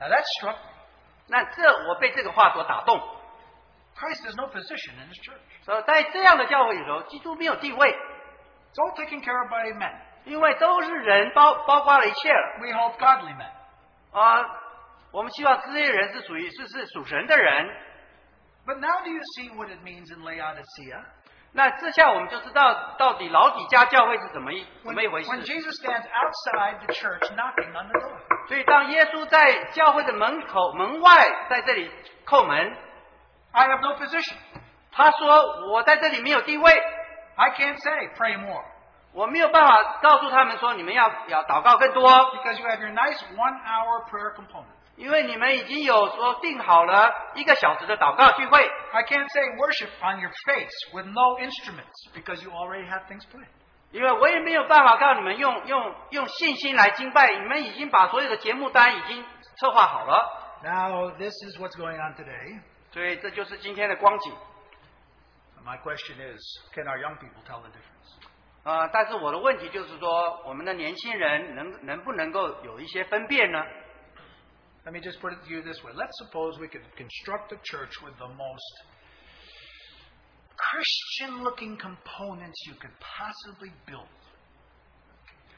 [0.00, 0.70] Now that struck me.
[1.28, 2.98] 那这我被这个话所打动。
[3.96, 5.64] Christ has no position in his church.
[5.64, 9.94] 说在这样的教会里头，基督没有地位， It's all taken care of by men.
[10.24, 13.50] 因为都是人包包括了一切了 We hope godly men.
[14.12, 14.56] 啊。
[15.12, 17.66] 我们希望这些人是属于是是属神的人。
[18.64, 21.04] But now do you see what it means in Laodicea?
[21.55, 25.39] 那这下我们就知道到底老底家教会是怎么一怎么一回事 when。
[25.39, 28.47] Jesus stands outside the church knocking on the door.
[28.49, 31.89] 所以当耶稣在教会的门口门外在这里
[32.25, 32.75] 叩门
[33.53, 34.35] ，I have no position.
[34.91, 36.73] 他说我在这里没有地位
[37.37, 38.65] ，I can't say pray more
[39.13, 44.74] 我没有办法告诉他们说你们要要祷告更多，because you have your nice one hour prayer component.
[44.95, 48.59] 因为你们已经有说定好了一个小时的祷告聚会。
[48.91, 53.47] I can't say worship on your face with no instruments because you already have things planned.
[53.91, 59.23] 因为我也没有办法告诉你们用用用信心来敬拜，你们已经把所有的节目单已经
[59.57, 62.61] 策划好了，Now, this is what's going on today.
[62.91, 64.33] 所以这就是今天的光景。
[65.65, 66.41] My question is
[66.73, 67.91] can our young people tell the difference?
[68.63, 73.63] 啊、但是我的问题就是说，我们的年轻人能能不能够有一些分辨呢？
[74.84, 75.92] Let me just put it to you this way.
[75.94, 78.72] Let's suppose we could construct a church with the most
[80.56, 84.08] Christian looking components you could possibly build.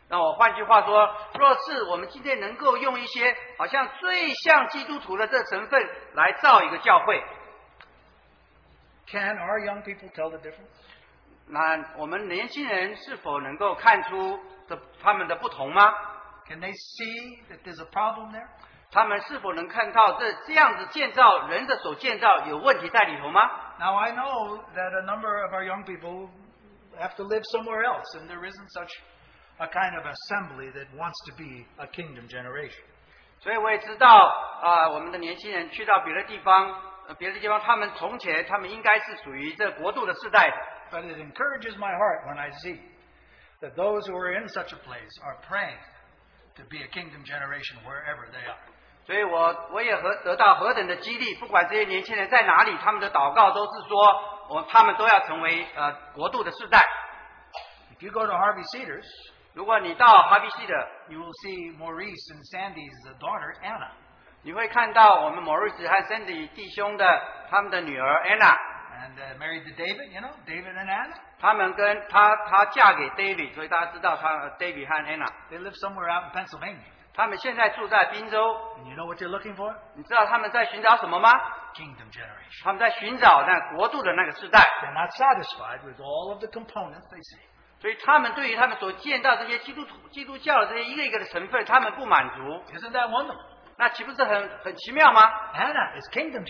[0.09, 5.81] 那我换句话说，若是我们今天能够用一些好像最像基督徒的这成分
[6.15, 7.23] 来造一个教会，
[9.07, 10.69] Can our young people tell the difference?
[11.47, 14.39] 那我们年轻人是否能够看出
[14.69, 15.95] 这他们的不同吗？
[16.47, 18.49] Can they see that there's a problem there?
[18.91, 23.41] 他们是否能看到这这样子建造人的手建造有问题在里头吗？
[23.79, 26.29] Now, I know that a number of our young people
[26.99, 28.91] have to live somewhere else, and there isn't such
[29.59, 32.85] a kind of assembly that wants to be a kingdom generation.
[33.41, 34.09] 所以我也知道
[34.63, 36.71] 啊、我们的年轻人去到别的地方，
[37.09, 40.57] 呃，别的地方，他们从前他们应该是属于这国度的世代的。
[40.93, 42.79] But it encourages my heart when I see
[43.63, 45.79] that those who are in such a place are praying
[46.57, 48.61] to be a kingdom generation wherever they are.
[49.08, 53.98] 所以我我也何得到何等的激励，不管这些年轻人在哪里，他们的祷告都是说，
[54.50, 56.86] 我他们都要成为呃国度的世代。
[57.98, 59.08] If you go to Harvey Cedars,
[59.54, 63.92] 如果你到 Harvey Cedar，you will see Maurice and Sandy's uh, daughter, Anna.
[64.44, 67.06] 你会看到我们 Maurice 和 Sandy 弟兄的
[67.50, 71.16] 他们的女儿 Anna，And uh, married to David, you know, David and Anna.
[71.40, 76.97] 他们跟她她嫁给 David，所以大家知道她 David 和 Anna，They live somewhere out in Pennsylvania.
[77.18, 78.38] 他们现在住在宾州。
[78.78, 79.76] And you know what they're looking for?
[79.96, 81.32] 你知道他们在寻找什么吗
[81.74, 82.64] ？Kingdom generation.
[82.64, 82.74] They're
[84.94, 87.42] not satisfied with all of the components they see.
[87.80, 92.36] 所以他们对于他们所见到这些基督徒、基督教的这些一个一个的成分，他们不满足。
[92.74, 93.10] Isn't that
[95.96, 96.44] is kingdom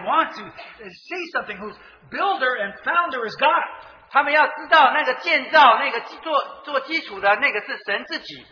[0.00, 0.42] want to
[0.88, 1.76] see something whose
[2.10, 3.62] builder and founder is God。
[4.10, 8.46] 他们要知道那个建造、那个基做做基础的那个是神自己。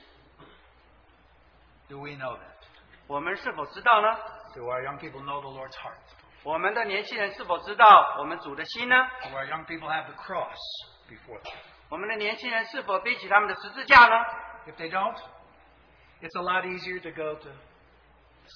[1.88, 2.66] Do we know that?
[3.06, 4.16] 我们是否知道呢
[4.54, 5.96] ？Do our young people know the Lord's heart?
[6.44, 10.56] 我们的年轻人是否知道我们主的心呢？Do our young people have the cross
[11.09, 11.54] before them?
[11.88, 14.24] 我们的年轻人是否背起他们的十字架呢
[14.66, 15.16] ？If they don't,
[16.20, 17.48] it's a lot easier to go to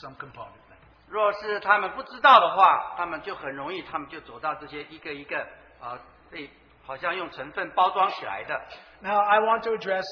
[0.02, 0.60] some component
[1.08, 5.46] 若是他们不知道的话，他们就很容易，他们就走到这些一个一个
[5.80, 5.98] 啊，
[6.30, 6.48] 被
[6.83, 8.61] 好像用成分包装起来的。
[9.01, 10.05] Now, I want to address,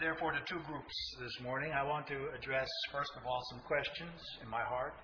[0.00, 1.72] therefore, to two groups this morning.
[1.72, 4.94] I want to address, first of all, some questions in my heart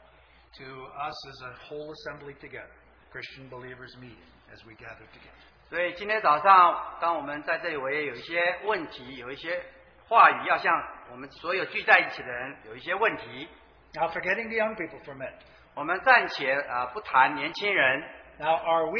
[0.58, 0.64] to
[0.98, 2.72] us as a whole assembly together,
[3.12, 4.18] Christian believers meeting
[4.52, 5.38] as we gather together.
[5.68, 9.62] 所以今天早上，当我们在这里，我也有一些问题，有一些
[10.08, 10.74] 话语要向
[11.12, 13.48] 我们所有聚在一起的人有一些问题。
[13.94, 15.38] Now, forgetting the young people for a minute.
[15.74, 18.00] 我们暂且啊不谈年轻人，
[18.38, 18.98] Now, are we,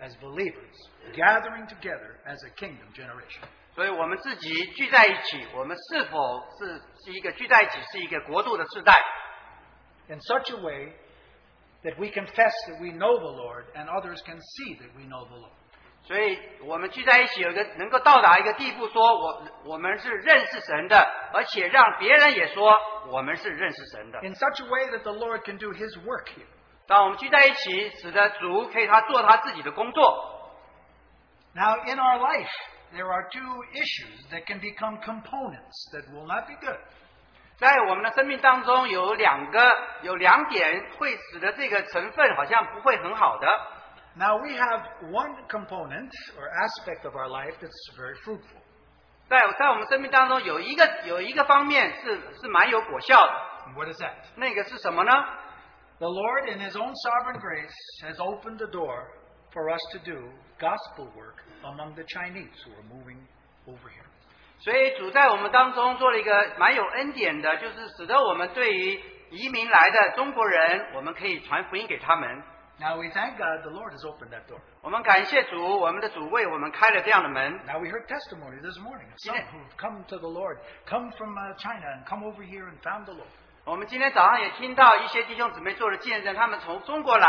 [0.00, 0.74] as believers,
[1.14, 3.42] gathering together as a kingdom generation?
[3.74, 8.94] 所以我们自己聚在一起，我们是否是是一个聚在一起，是一个国度的世代？
[10.08, 10.92] in such a way
[11.82, 15.26] that we confess that we know the Lord and others can see that we know
[15.26, 15.52] the Lord.
[16.04, 20.98] 所以我们聚在一起，有一个能够到达一个地步，说我我们是认识神的，
[21.34, 22.72] 而且让别人也说
[23.08, 24.20] 我们是认识神的。
[24.22, 26.46] in such a way that the Lord can do His work here.
[26.90, 30.52] 当我们聚在一起，使得主可以他做他自己的工作。
[31.54, 32.50] Now, in our life,
[32.92, 36.78] there are two issues that can become components that will not be good.
[37.58, 39.72] 在我们的生命当中，有两个
[40.02, 43.48] 有两点会使得这个成分好像不会很好的。
[44.18, 48.60] Now, we have one component or aspect of our life that's very fruitful.
[49.28, 53.32] 在在我们生命当中有一个有一个方面是是蛮有果效的，
[53.66, 54.12] And what is that?
[54.36, 55.12] 那个是什么呢？
[56.00, 59.08] The Lord, in His own sovereign grace, has opened the door
[59.52, 63.18] for us to do gospel work among the Chinese who are moving
[63.66, 64.04] over here.
[64.58, 72.42] 所以主在我们当中做了一个蛮有恩典的，就是使得我们对于移民来的中国人，我们可以传福音给他们。
[72.78, 74.60] Now, we thank God the Lord has opened that door.
[74.82, 77.52] 我们感谢主，我们的主为我们开了这样的门。
[77.66, 79.46] Now, we heard testimony this morning of some Yeah.
[79.50, 83.06] who've come to the Lord, come from uh, China and come over here and found
[83.06, 83.32] the Lord.
[83.63, 87.27] 我们今天早上也听到一些弟兄姊妹做了见证，他们从中国来，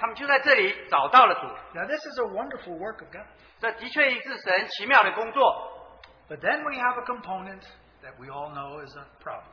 [0.00, 1.42] 他们就在这里找到了主。
[1.78, 3.26] Now, this is a wonderful work of God.
[3.60, 6.00] 这的确是神奇妙的工作。
[6.26, 7.60] But then we have a component
[8.02, 9.44] that we all know is a problem.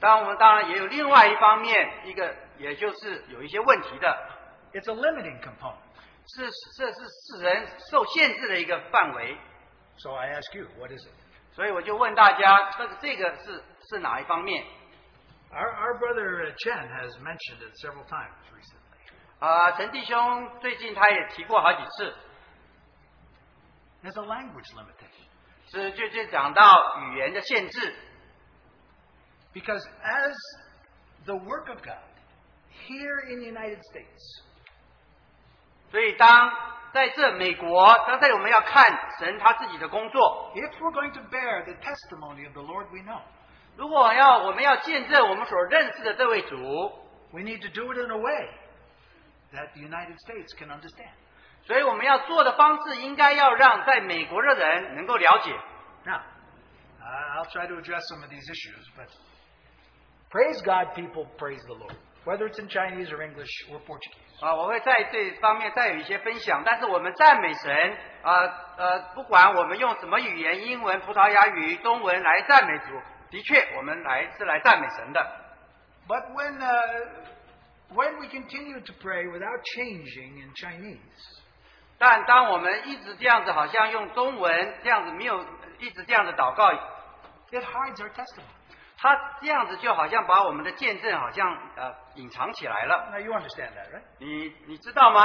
[0.00, 4.18] 当然，我们当然也有另外一方面，一个也就是有一些问题的
[4.74, 5.78] ，It's a limiting component.
[6.26, 9.34] 是这是使人受限制的一个范围。
[9.96, 11.14] So I ask you, what is it?
[11.54, 14.62] 所以我就问大家，这个这个是是哪一方面？
[15.51, 18.81] Our, our brother uh, Chen has mentioned it several times recently.
[19.39, 22.13] 啊、陈弟兄最近他也提过好几次，
[24.03, 25.25] There's a language limitation.
[25.71, 27.95] 是就就讲到语言的限制。
[29.53, 30.35] Because as
[31.25, 31.97] the work of God
[32.87, 34.43] here in the United States,
[35.91, 36.51] 所以当
[36.91, 38.85] 在这美国，当在我们要看
[39.19, 43.21] 神他自己的工作， if we're going to bear the testimony of the Lord we know,
[43.76, 46.56] 如果要我们要见证我们所认识的这位主
[47.32, 48.48] ，we need to do it in a way
[49.52, 51.12] that the United States can understand.
[51.64, 55.52] 所以我们要做的方式应该要让在美国的人能够了解。
[56.04, 56.20] Now,
[57.02, 59.08] I'll try to address some of these issues, but
[60.30, 61.96] praise God, people, praise the Lord.
[62.24, 64.40] Whether it's in Chinese or English or Portuguese.
[64.40, 66.62] 啊，我会在这方面再有一些分享。
[66.64, 68.44] 但是我们赞美神，啊
[68.76, 73.00] 呃，不管我们用什么语言，英文、葡萄牙语、中文来赞美主，
[73.30, 75.20] 的确，我们来是来赞美神的。
[76.08, 77.06] But when, uh,
[77.94, 80.98] when we continue to pray without changing in Chinese,
[81.98, 85.44] 但当我们一直这样子，好像用中文这样子，没有
[85.78, 86.72] 一直这样子祷告
[87.50, 88.44] ，it hides our testimony.
[88.98, 93.10] 他这样子就好像把我们的见证好像呃隐藏起来了。
[93.12, 94.02] Now, you understand that, right?
[94.18, 95.24] 你你知道吗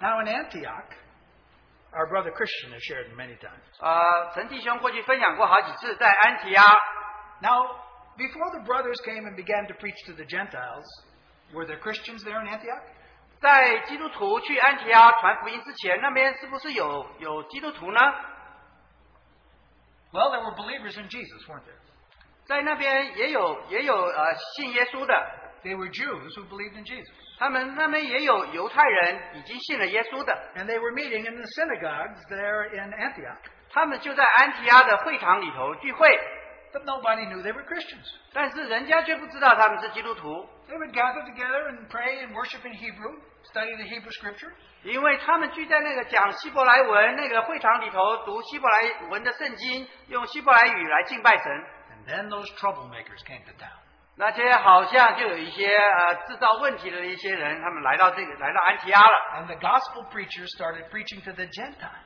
[0.00, 0.86] ？Now, in Antioch,
[1.94, 3.62] Our brother Chen has shared many times.
[3.78, 6.64] 呃，陈弟兄过去分享过好几次，在安提阿。
[7.40, 7.76] Now,
[8.16, 10.84] before the brothers came and began to preach to the Gentiles,
[11.52, 12.82] were there Christians there in Antioch?
[13.40, 18.00] 在基督徒去安提阿传福音之前，那边是不是有有基督徒呢
[20.12, 21.78] ？Well, there were believers in Jesus, weren't there?
[22.46, 25.14] 在那边也有也有呃信耶稣的
[25.62, 27.12] ，They were Jews who believed in Jesus.
[27.37, 33.39] 他们那边也有犹太人已经信了耶稣的， And they were meeting in the synagogues there in Antioch.
[33.71, 36.09] 他们就在安提阿的会堂里头聚会，
[36.73, 38.05] But nobody knew they were Christians.
[38.33, 44.53] 但是人家却不知道他们是基督徒， They would gather together and pray and worship in Hebrew, study the Hebrew scriptures.
[44.83, 51.65] 因为他们聚在那个讲希伯来文那个会堂里头读希伯来文的圣经，用希伯来语来敬拜神。
[51.91, 53.79] And then those troublemakers came to town.
[54.16, 59.16] 那些好像就有一些呃制造问题的一些人，他们来到这个来到安提阿了。
[59.36, 61.98] And the gospel preachers started preaching to the Gentiles.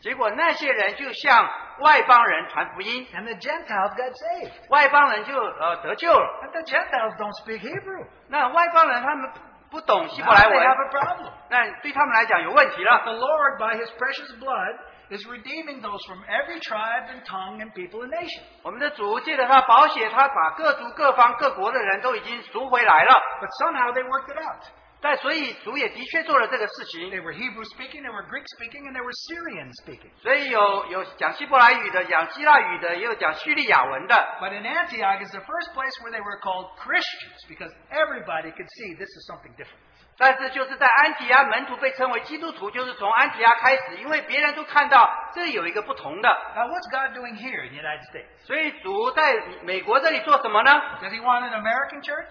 [0.00, 1.50] 结果那些人就向
[1.80, 4.52] 外邦人传福音，And the Gentiles got saved.
[4.70, 6.40] 外邦人就呃得救了。
[6.44, 8.06] And the Gentiles don't speak Hebrew.
[8.28, 9.30] 那外邦人他们
[9.68, 11.32] 不懂希伯来 they have，a problem.
[11.50, 13.16] 那对他们来讲有问题 But the。
[13.26, 14.76] Lord, by His precious blood,
[15.09, 18.43] is redeeming those from every tribe and tongue and people and nation.
[18.63, 23.13] 我们的主借着他保险，他把各族各方各国的人都已经赎回来了。
[23.41, 24.63] But somehow they worked it out.
[25.03, 27.09] 但所以主也的确做了这个事情。
[27.09, 30.11] They were Hebrew speaking, they were Greek speaking, and they were Syrian speaking.
[30.21, 34.15] 所以有有讲希伯来语的，讲希腊语的，也有讲叙利亚文的。
[34.39, 38.69] But in Antioch is the first place where they were called Christians because everybody could
[38.69, 39.81] see this is something different.
[40.18, 46.28] 但是就是在安提阿门徒被称为基督徒，就是从安提阿开始，因为别人都看到这里有一个不同的。
[46.54, 48.26] Now, what's God doing here in the United States?
[48.46, 50.70] 所以主在美国这里做什么呢
[51.02, 52.30] ？Does He want an American church?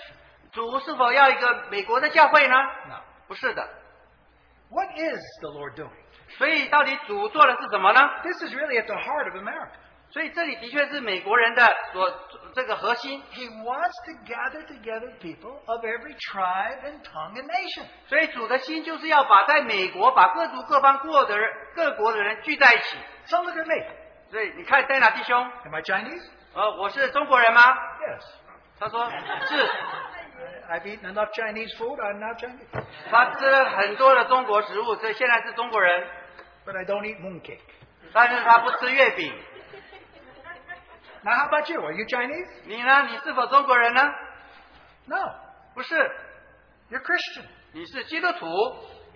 [0.51, 2.55] 主是否要一个美国的教会呢
[2.88, 2.95] ？No.
[3.27, 3.67] 不是的。
[4.71, 5.91] What is the Lord doing?
[6.39, 9.69] 所以到底主做的是什么呢？This is really at the heart of America.
[10.11, 12.09] 所以这里的确是美国人的所
[12.53, 13.21] 这个核心。
[13.33, 17.85] He wants to gather together people of every tribe and tongue and nation.
[18.07, 22.97] 所以主的心就是要把在美国把各族各方过的人各国的人聚在一起。
[23.25, 23.85] So look at me.
[24.31, 26.25] 所以你看戴娜弟兄，Am I Chinese?
[26.53, 28.23] 呃，我是中国人吗？Yes.
[28.79, 29.55] 他说是
[30.69, 31.99] ，I've eaten enough Chinese food.
[31.99, 32.85] I'm not Chinese.
[33.11, 36.07] 他吃了很多的中国食物，所以现在是中国人。
[36.65, 37.59] But I don't eat mooncake.
[38.13, 39.33] 但是他不吃月饼。
[41.24, 41.80] Now, how about you?
[41.80, 42.48] Are you Chinese?
[42.64, 43.02] 你呢？
[43.11, 44.02] 你是否中国人呢？
[45.06, 45.34] No.
[45.74, 45.94] 不是，
[46.90, 47.44] You're Christian.
[47.72, 48.46] 你是基督徒。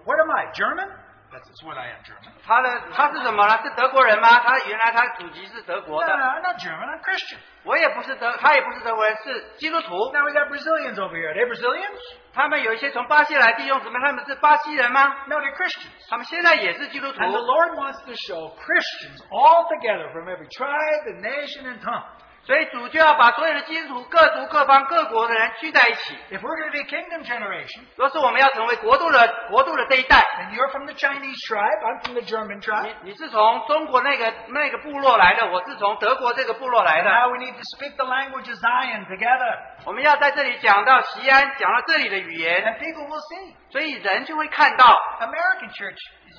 [0.05, 0.53] What am I?
[0.53, 0.91] German?
[1.35, 2.31] That's that's what I am, German.
[2.47, 3.59] 他的他是什么呢？
[3.65, 4.39] 是德国人吗？
[4.47, 6.15] 他原来他祖籍是德 No, 国 no, 的。
[6.15, 6.87] I'm not German.
[6.87, 7.39] I'm Christian.
[7.65, 10.13] 我也不是德，他也不是德国人，是基督徒。
[10.13, 11.31] Now we got Brazilians over here.
[11.31, 11.99] Are they Brazilians?
[12.33, 15.27] 他们有一些从巴西来弟兄姊妹，他们是巴西人吗？
[15.27, 16.09] No, they're Christians.
[16.09, 17.19] 他们现在也是基督徒。
[17.19, 21.81] And the Lord wants to show Christians all together from every tribe and nation and
[21.83, 22.05] tongue.
[22.44, 26.18] 所以主就要把所有的基督徒、各族各方各国的人聚在一起。
[26.32, 32.24] If we're going to be kingdom generation, 若是我们要成为国度的国度的这一代，and you're from the Chinese tribe, I'm from the
[32.24, 32.90] German tribe.
[33.04, 37.12] 你你是从中国那个那个部落来的，我是从德国这个部落来 And 的。
[37.12, 39.60] now we need to speak the language of Zion together.
[39.86, 43.54] 我们要在这里讲到西安，讲到这里的语言，And people will see.
[43.72, 44.86] 所以人就会看到
[45.20, 46.38] ，American church is,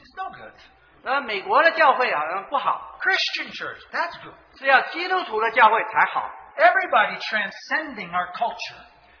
[0.00, 0.54] is no good.
[1.03, 4.33] 呃，美国的教会好像不好， Christian church, that's good.
[4.59, 6.29] 是要基督徒的教会才好。
[6.57, 8.75] Everybody transcending our culture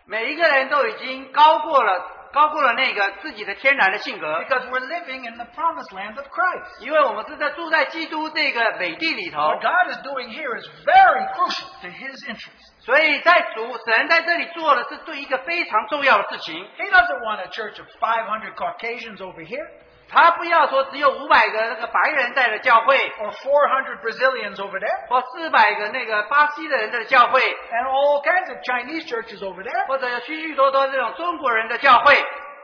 [0.05, 6.81] 每一个人都已经高过了高过了那个自己的天然的性格， because we're living in the promised land of Christ.
[6.81, 12.81] 因为我们是在住在基督这个美地里头 What，God is doing here is very crucial to His interest.
[12.81, 16.55] 所以在主神在这里做的是对一个非常重要的事情。
[16.77, 19.67] He doesn't want a church of 500 Caucasians over here
[20.12, 29.86] 他不要说只有五百个那个白人在的教会，or four hundred Brazilians over there 或四百个那个巴西的人的教会，and all kinds of Chinese churches over there.
[29.86, 32.14] 或者有许许多多这种中国人的教会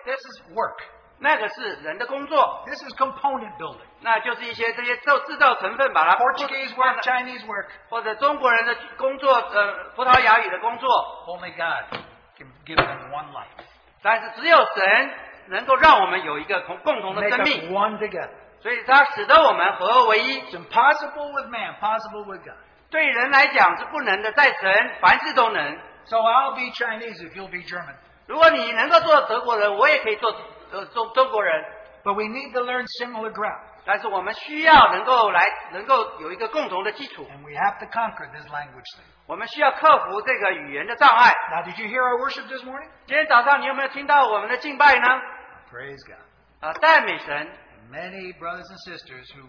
[0.04, 0.76] ，This is work.
[1.20, 3.80] 那个是人的工作，This is component building.
[4.02, 7.66] 那就是一些这些制制造成分把它 Portuguese work, Chinese work.
[7.88, 10.88] 或者中国人的工作，呃，葡萄牙语的工作
[11.26, 11.98] ，Only God
[12.36, 13.64] can give them one life.
[14.00, 15.10] 但是只有神
[15.48, 18.30] 能够让我们有一个同共同的 Make 生 us 命，one together.
[18.60, 20.40] 所以它使得我们合而为一。
[20.40, 22.56] It's impossible with man, possible with God.
[22.90, 25.78] 对人来讲是不能的，在神凡事都能。
[26.06, 27.94] So I'll be Chinese if you'll be German.
[28.26, 30.34] 如果你能够做德国人，我也可以做
[30.72, 31.64] 呃中中国人。
[32.04, 33.60] But we need to learn similar ground.
[33.84, 35.40] 但是我们需要能够来，
[35.72, 37.26] 能够有一个共同的基础。
[37.30, 39.04] And we have to conquer this language thing.
[39.26, 41.34] 我们需要克服这个语言的障碍。
[41.50, 42.88] Now, did you hear our worship this morning?
[43.06, 45.20] 今天早上你有没有听到我们的敬拜呢？
[45.69, 46.19] Praise God.
[46.61, 47.47] 啊，赞美神！
[47.91, 49.43] Many brothers and sisters who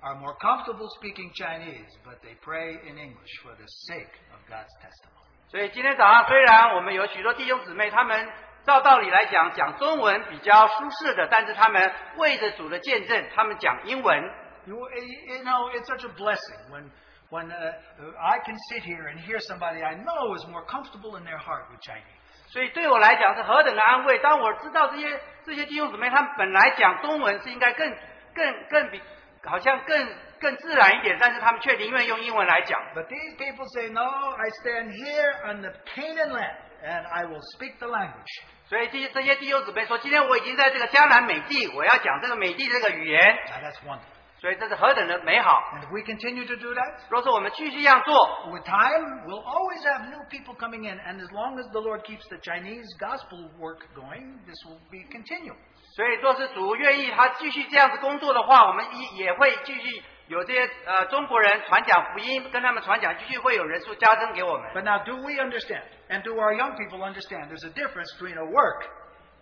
[0.00, 4.72] are more comfortable speaking Chinese, but they pray in English for the sake of God's
[4.80, 5.26] testimony.
[5.48, 8.28] 所以今天早上虽然我们有许多弟兄姊妹，他们
[8.64, 14.22] 照道理来讲讲中文比较舒适的，但是他们为着主的见证，他们讲英文。
[14.66, 16.90] You, you know, it's such a blessing when,
[17.30, 17.72] when uh,
[18.18, 21.70] I can sit here and hear somebody I know is more comfortable in their heart
[21.70, 22.02] with Chinese.
[22.51, 24.19] 所以对我来讲是何等的安慰。
[24.19, 27.89] 当我知道这些这些弟兄姊妹，他们本来讲中文是应该更
[28.35, 29.01] 更更比
[29.43, 30.07] 好像更
[30.39, 32.79] 更自然一点，但是他们却宁愿用英文来讲。
[32.93, 37.77] But these people say, No, I stand here on the Canaan land and I will speak
[37.79, 38.43] the language.
[38.67, 44.10] 所以这些这些弟兄姊妹说，今天我已经在这个江南美地，我要讲这个美地这个语言，Now, that's wonderful.
[44.40, 45.62] 所以这是何等的美好。
[45.74, 50.54] And if we continue to do that, 若是我们继续这样做， with time, we'll always have new people
[50.54, 50.98] coming in.
[51.00, 55.04] And as long as the Lord keeps the Chinese gospel work going, this will be
[55.10, 55.56] continual.
[55.96, 64.70] 所以若是主愿意他继续这样子工作的话，我们一也会继续有这些呃中国人传讲福音，跟他们传讲，继续会有人数加增给我们。
[64.74, 65.82] But now, do we understand?
[66.10, 67.48] And do our young people understand?
[67.48, 68.84] There's a difference between a work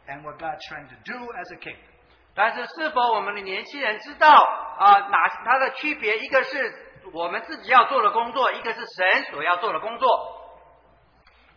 [0.07, 1.83] and what God's trying to do as a kingdom.
[2.37, 4.29] 但是是否我们的年轻人知道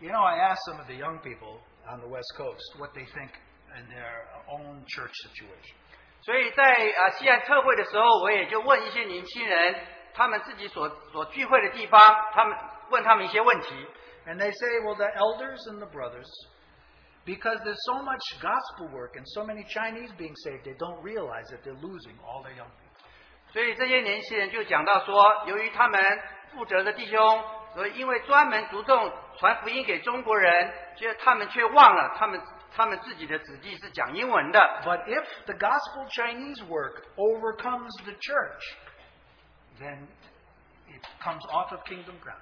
[0.01, 3.05] you know, I asked some of the young people on the West Coast what they
[3.15, 3.31] think
[3.79, 5.77] in their own church situation.
[6.23, 9.75] 所以在啊西岸特会的时候，我也就问一些年轻人，
[10.15, 12.01] 他们自己所所聚会的地方，
[12.33, 12.57] 他们
[12.91, 13.87] 问他们一些问题。
[14.27, 16.29] And they say, well, the elders and the brothers,
[17.25, 21.49] because there's so much gospel work and so many Chinese being saved, they don't realize
[21.51, 22.82] that they're losing all their young people.
[23.53, 26.01] 所以这些年轻人就讲到说，由于他们
[26.55, 27.45] 负责的弟兄，
[27.75, 32.41] 所以因为专门注重传福音给中国人，却他们却忘了他们
[32.75, 34.81] 他们自己的子弟是讲英文的。
[34.85, 38.77] But if the gospel Chinese work overcomes the church,
[39.79, 40.07] then
[40.89, 42.41] it comes off of kingdom ground.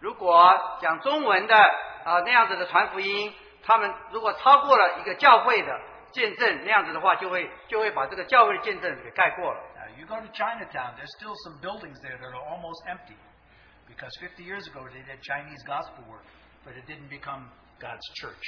[0.00, 1.56] 如果讲中文的
[2.04, 5.80] 啊、那样子的传福音，他们如果超过了一个教会的
[6.12, 9.60] 见证那样子的话，就会就会把这个教会的见证给盖过了。
[10.00, 13.20] You go to Chinatown, there's still some buildings there that are almost empty.
[13.86, 16.24] Because 50 years ago they did Chinese gospel work,
[16.64, 18.46] but it didn't become God's church,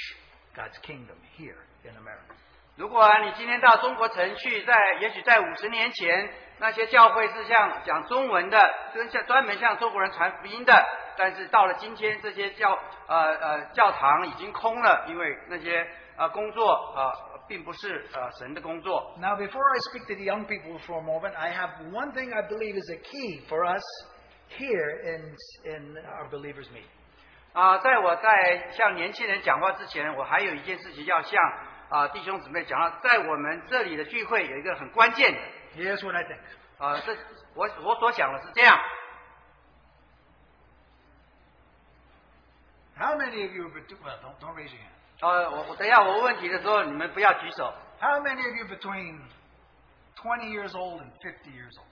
[0.57, 2.33] God's kingdom here in America.
[2.75, 6.27] 如果你今天到中国城去，在也许在五十年前，
[6.57, 10.73] 那些教会是像讲中文的，跟像专门向中国人传福音的，
[11.15, 19.14] 但是到了今天，这些教呃呃教堂已经空了，因为那些呃工作呃并不是呃神的工作。
[19.18, 22.32] Now, before I speak to the young people for a moment, I have one thing
[22.32, 23.82] I believe is a key for us
[24.50, 26.88] here in, in our believers' meeting.
[27.52, 31.42] 啊、在我在向年轻人讲话之前，我还有一件事情要向
[31.88, 35.40] 啊、弟兄姊妹讲到，在我们这里的聚会有一个很关键的
[35.76, 36.38] Here's what I think.
[36.78, 37.16] 啊、这
[37.54, 38.78] 我我所想的是这样。
[42.98, 44.92] How many of you, bet- well, don't, don't raise your hand.
[45.23, 47.73] 呃，我我等一下我问问题的时候，你们不要举手。
[48.01, 49.21] How many of you between
[50.17, 51.87] twenty years old and fifty years old?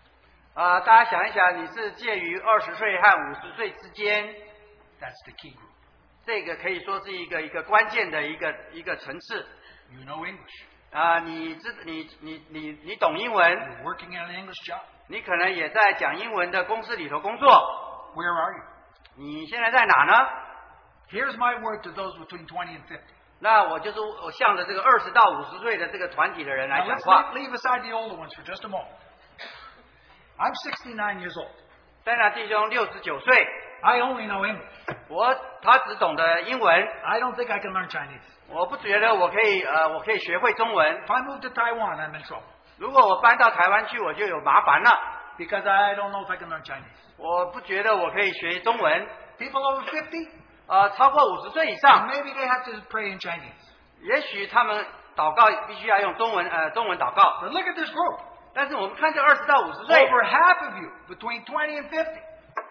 [0.53, 4.27] 啊、大家想一想，你是介于二十岁和五十岁之间
[4.99, 5.71] ，That's the key group.
[6.25, 9.47] 这个可以说是一个一个关键的一个一个层次。
[9.91, 10.65] You know English.
[10.91, 14.81] 啊、你知你你你你懂英文，You're working at an English job.
[15.07, 17.49] 你可能也在讲英文的公司里头工作。
[18.13, 18.63] Where are you?
[19.15, 20.13] 你现在在哪呢
[21.09, 22.99] ？Here's my word to those between twenty and 50.
[23.41, 28.87] 那我就是我向着这个二十到五十岁的这个团体的人来 Now 讲 let's 话 leave, leave aside the older ones for just a moment.
[30.37, 31.49] I'm 69 years old.
[32.03, 33.47] 丹娜弟兄六十九岁
[33.81, 34.95] ，I only know English.
[35.09, 36.73] 我他只懂得英文
[37.03, 38.21] ，I don't think I can learn Chinese.
[38.47, 41.03] 我不觉得我可以呃我可以学会中文。
[41.05, 42.43] If I move to Taiwan, I'm in trouble
[42.77, 44.91] 如果我搬到台湾去，我就有麻烦了。
[45.37, 46.83] because I don't know if I can learn Chinese.
[47.17, 49.07] 我不觉得我可以学中文。
[49.37, 50.29] People over 50,
[50.71, 53.59] 呃，超过五十岁以上，maybe they have to pray in Chinese.
[53.99, 54.85] 也许他们
[55.17, 57.41] 祷告必须要用中文呃中文祷告。
[57.41, 58.19] But look at this group.
[58.53, 62.05] 但是我们看这二十到五十岁，Over half of you between 20 and 50.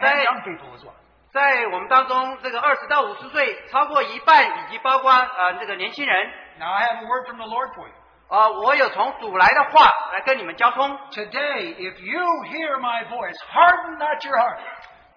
[0.01, 0.25] And Hey.
[0.25, 0.95] young people as well.
[1.33, 7.95] 在我们当中，这个二十到五十岁超过一半，以及包括呃这个年轻人，Now I have a word from the Lord for you.
[8.31, 10.89] 呃，我有从主来的话来跟你们交通。
[11.11, 14.59] Today, if you hear my voice, harden not your heart.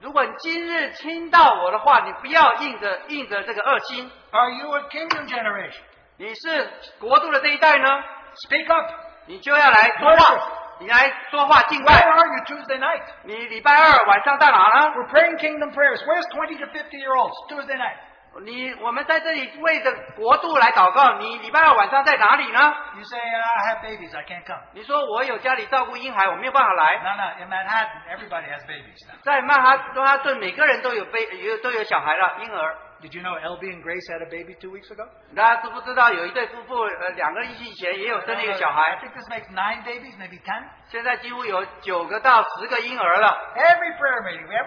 [0.04, 4.12] 如果你今日听到我的话，你不要硬着硬着这个恶心。
[4.32, 5.80] Are you a kingdom generation?
[6.18, 8.04] 你是国度的这一代呢
[8.45, 8.91] ，Speak up.
[9.28, 10.43] 你就要来说话，
[10.80, 12.04] 你来说话敬 Where。
[12.04, 13.01] are you Tuesday night?
[13.24, 16.04] 你礼拜二晚上在哪呢？We're praying kingdom prayers.
[16.06, 17.95] Where's twenty to fifty year olds Tuesday night?
[18.41, 21.19] 你我们在这里为着国度来祷告。
[21.19, 22.59] 你礼拜二晚上在哪里呢
[22.95, 24.59] ？You say, I have babies, I can't come.
[24.73, 26.97] 你说我有家里照顾婴孩，我没有办法来。
[26.97, 29.15] No, no, in Manhattan, everybody has babies now.
[29.21, 32.75] 在曼哈曼哈顿，每个人都有被有都有小孩了，婴儿。
[33.03, 35.05] Did you know LB and Grace had a baby two weeks ago?
[35.36, 40.63] 大家知不知道有一对夫妇，呃，两个人以前也有生了一个小 I 孩，think this makes nine babies, maybe ten.
[40.88, 43.38] 现在几乎有九个到十个婴儿了。
[43.57, 44.65] Every prayer meeting, we have,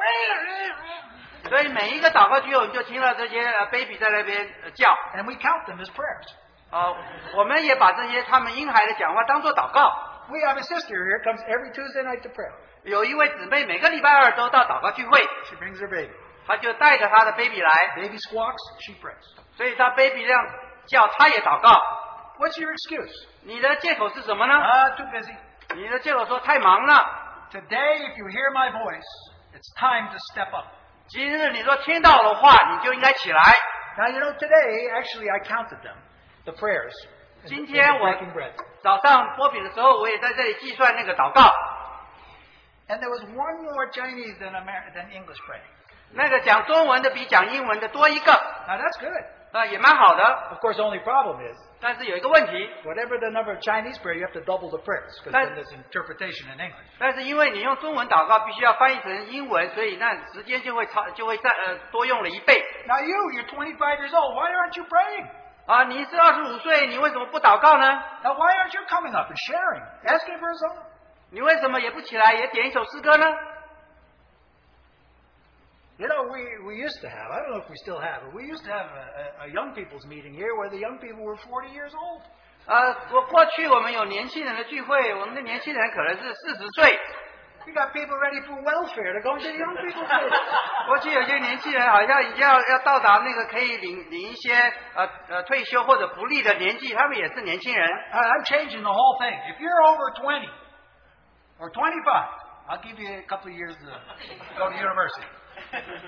[1.49, 4.89] 所以每一个祷告聚会，我们就听到这些呃 baby 在那边呃叫。
[5.15, 6.27] and we count them as prayers.
[6.71, 6.93] 啊、
[7.35, 9.91] 我们也把这些他们婴孩的讲话当做祷告。
[10.29, 12.49] We have a sister here comes every Tuesday night to pray.
[12.83, 16.11] 有一位姊妹每个礼拜二都到祷告聚会， She brings her baby.
[16.47, 19.55] 她就带着她的 baby 来， Baby squawks, she prays.
[19.57, 20.45] 所以她 baby 这样
[20.85, 21.81] 叫，她也祷告。
[22.39, 23.27] What's your excuse?
[23.43, 24.53] 你的借口是什么呢？
[24.53, 25.35] Ah, too busy.
[25.75, 27.49] 你的借口说太忙了。
[27.51, 29.03] Today, if you hear my voice,
[29.53, 30.67] it's time to step up.
[31.07, 33.41] 今日你说听到的话，你就应该起来。
[33.97, 35.95] Now, you know, today, actually, I counted them,
[36.45, 36.93] the prayers.
[37.43, 38.51] in- 今 in 天我 breaking bread.
[38.81, 41.51] 早上播饼的时候，我也在这里计算那个祷告。
[42.87, 45.67] And there was one more Chinese than, Amer- than English praying.
[46.13, 48.31] 那个讲中文的比讲英文的多一个，
[48.67, 49.23] Now, that's good.
[49.51, 50.23] 啊、也蛮好的。
[50.51, 52.52] Of course, the only problem is, 但是有一个问题
[52.84, 55.72] ，whatever the number of Chinese prayer, you have to double the prayers, because That- then there's
[55.72, 56.86] interpretation in English.
[56.98, 62.62] 但是因为你用中文祷告，必须要翻译成英文，所以那时间就会超就会再呃多用了一倍。
[62.86, 64.34] Now, you, you're 25 years old.
[64.34, 65.26] Why aren't you praying?
[65.66, 70.76] 啊，你是二十五岁，你为什么不祷告呢？Now, why aren't you coming up and sharing, asking for a song?
[71.32, 73.26] 你为什么也不起来也点一首诗歌呢？
[75.99, 78.47] You know, we, we used to have, I don't know if we still have, but we
[78.47, 81.37] used to have a, a, a young people's meeting here where the young people were
[81.37, 82.21] 40 years old.
[82.65, 86.99] 呃，我过去我们有年轻人的聚会，我们的年轻人可能是四十岁，
[87.67, 90.87] You got people ready for welfare to go into the young people's place.
[90.87, 94.55] 过去有些年轻人好像已经要要到达那个可以领领一些
[94.95, 97.87] 呃呃退休或者福利的年纪，他们也是年轻人。
[98.11, 99.37] I- I'm changing the whole thing.
[99.53, 100.49] If you're over 20
[101.59, 102.29] or 25,
[102.69, 105.27] I'll give you a couple of years to go to university.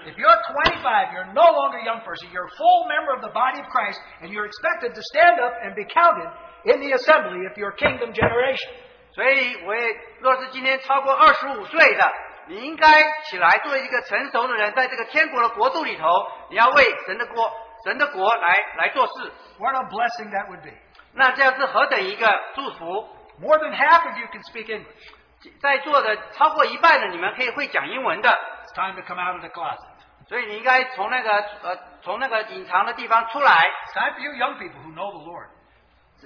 [0.05, 2.30] If you're 25, you're no longer a young person.
[2.32, 5.53] You're a full member of the body of Christ, and you're expected to stand up
[5.64, 6.28] and be counted
[6.66, 8.70] in the assembly if you're kingdom generation.
[9.16, 9.88] 所以，我也
[10.20, 12.11] 若是今天超过二十五岁的，
[12.47, 12.88] 你应该
[13.24, 16.07] 起来作为一个成熟的人，在这个天国的国度里头，
[16.49, 17.51] 你要为神的国、
[17.86, 19.32] 神的国来来做事。
[19.59, 20.72] What a blessing that would be.
[21.14, 23.07] 那这样是何等一个祝福！
[23.39, 25.14] More than half of you can speak English.
[25.61, 29.89] 在座的超过一半的你们可以会讲英文的， It's time to come out of the closet.
[30.28, 31.32] 所以你应该从那个
[31.64, 33.70] 呃从那个隐藏的地方出来。
[33.88, 35.49] It's time for you young people who know the Lord.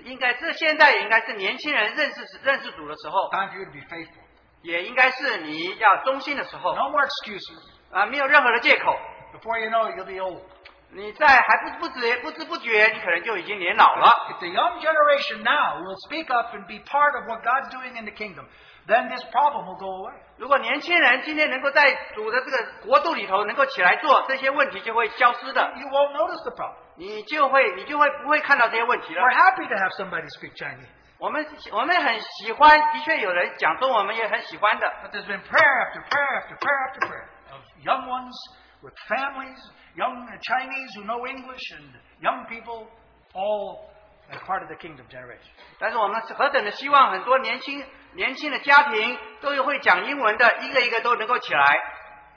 [0.04, 4.22] 应该这现在也应该是年轻人认识认识主的时候， Time for you to be faithful.
[4.62, 7.64] 也应该是你要忠心的时候 No more excuses.
[7.92, 8.96] 啊，没有任何的借口。
[9.34, 10.44] Before you know it, you'll be old.
[10.92, 14.10] 你在还不不知不知不觉，你可能就已经年老了。
[14.30, 17.98] If the young generation now will speak up and be part of what God's doing
[18.00, 18.48] in the kingdom,
[18.87, 20.15] then this problem will go away.
[20.39, 22.57] 如果年轻人今天能够在主的这个
[22.87, 26.75] 国度里头能够起来做，这些问题就会消失的，You won't notice the problem.
[26.97, 29.35] 你就会你就会不会看到这些问题了 We're。
[29.35, 30.89] happy to have somebody speak Chinese.
[31.19, 34.87] 我们我们很喜欢，的确有人讲中文，我们也很喜欢的。
[35.05, 38.35] But there's been prayer after prayer after prayer after prayer of young ones
[38.83, 39.61] with families,
[39.95, 42.89] young Chinese who know English, and young people
[43.35, 43.93] all
[44.33, 45.53] as part of the kingdom generation.
[45.79, 51.64] 但是我们是何等的希望，很多年轻年轻的家庭都有会讲英文的，一个一个都能够起来。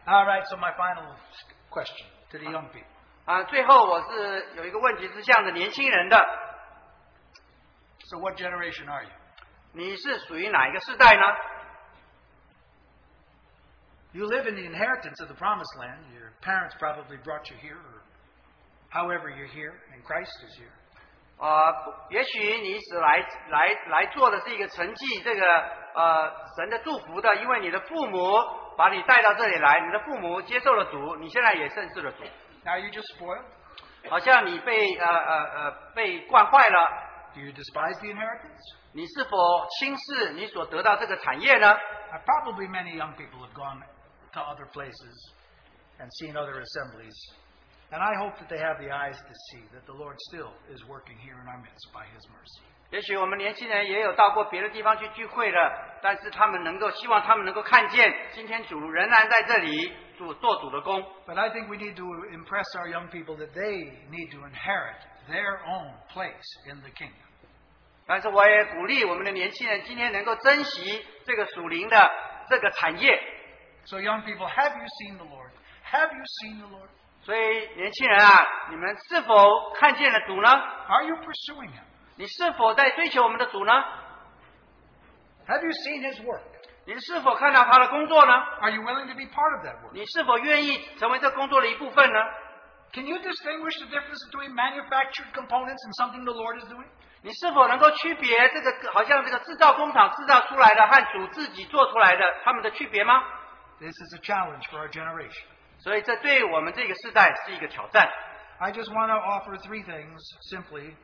[0.07, 1.15] All right, so my final
[1.71, 2.85] question to the young people.
[3.27, 6.17] 啊，最后我是有一个问题是向着年轻人的，
[8.11, 9.11] So, what generation are you?
[9.73, 11.23] 你是属于哪一个世代呢？
[14.13, 16.01] You live in the inheritance of the promised land.
[16.13, 18.03] Your parents probably brought you here, or
[18.91, 20.73] however you're here, and Christ is here.
[21.38, 21.70] 啊、
[22.10, 23.20] 也许你是来
[23.50, 25.46] 来来做的是一个成绩这个
[25.94, 28.22] 呃神的祝福的，因为你的父母
[28.78, 32.24] 把你带到这里来，你的父母接受了主，你现在也认识了主
[32.64, 33.44] ，Now you just spoiled.
[34.10, 36.88] 好像你被呃呃呃被惯坏了
[37.34, 38.76] ，Do you despise the inheritance?
[38.94, 39.38] 你是否
[39.80, 43.82] 轻视你所得到这个产业呢？Uh, probably many young people have gone
[44.32, 45.34] to other places
[46.00, 47.14] and seen other assemblies.
[47.91, 50.81] And I hope that they have the eyes to see that the Lord still is
[50.87, 52.63] working here in our midst by His mercy.
[52.91, 61.01] 也许我们年轻人也有到过别的地方去聚会了，但是他们能够希望他们能够看见，今天主仍然在这里主做主的工。
[61.27, 64.99] But I think we need to impress our young people that they need to inherit
[65.29, 67.15] their own place in the kingdom.
[68.07, 72.11] 但是我也鼓励我们的年轻人今天能够珍惜这个属灵的
[72.49, 73.21] 这个产业。
[73.85, 75.51] So, young people, have you seen the Lord?
[75.85, 76.89] Have you seen the Lord?
[77.25, 80.49] 所以年轻人啊，你们是否看见了主呢？
[80.51, 81.83] Are you pursuing Him?
[82.17, 83.73] 你是否在追求我们的主呢？
[85.47, 86.43] Have you seen His work?
[86.87, 88.33] 你是否看到他的工作呢？
[88.61, 89.93] Are you willing to be part of that work?
[89.93, 92.19] 你是否愿意成为这工作的一部分呢？
[92.93, 96.87] Can you distinguish the difference between manufactured components and something the Lord is doing?
[97.23, 103.23] 你是否能够区别这个好像这个制造工厂制造出来的和主自己做出来的他们的区别吗？
[103.79, 105.45] This is a challenge for our generation.
[105.85, 108.09] 所以这对我们这个时代是一个挑战。
[108.59, 110.21] I just want to offer three things
[110.53, 110.95] simply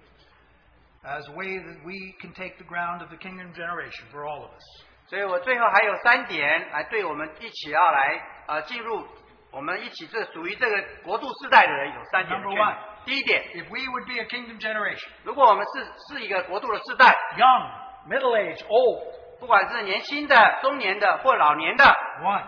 [1.02, 4.42] as a way that we can take the ground of the kingdom generation for all
[4.42, 4.64] of us.
[5.08, 9.06] 所以我最后还有三点来对我们一起要来呃进入
[9.52, 12.76] 我们一起这属于这个国度世代的人有三点的 Number 劝 one
[13.06, 17.70] 第一点， If we would be a kingdom generation, 如果我们是是一个国度的世代， young,
[18.10, 21.84] middle aged, old, 不管是年轻的、中年的或老年的，
[22.20, 22.44] one,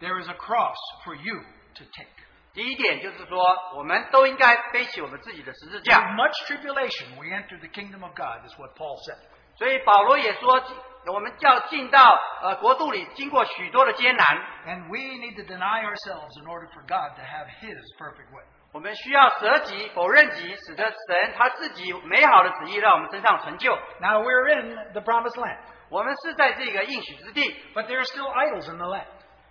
[0.00, 0.74] there is a cross
[1.04, 1.42] for you
[1.76, 2.08] to take.
[2.54, 3.38] 第一点就是说，
[3.76, 6.00] 我们都应该背起我们自己的十字 With 架。
[6.14, 9.16] much tribulation, we enter the kingdom of God, is what Paul said.
[9.56, 10.62] 所以保罗也说，
[11.06, 14.26] 我们要进到呃国度里，经过许多的艰难，
[14.66, 18.44] And we need to deny ourselves in order for God to have His perfect way.
[18.72, 23.74] 我们需要舍己、否认己，使得神他自己美好的旨意让我们身上成就。
[24.00, 25.58] Now we're in the promised land,
[25.90, 29.06] 我们是在这个应许之地， but there are still idols in the land.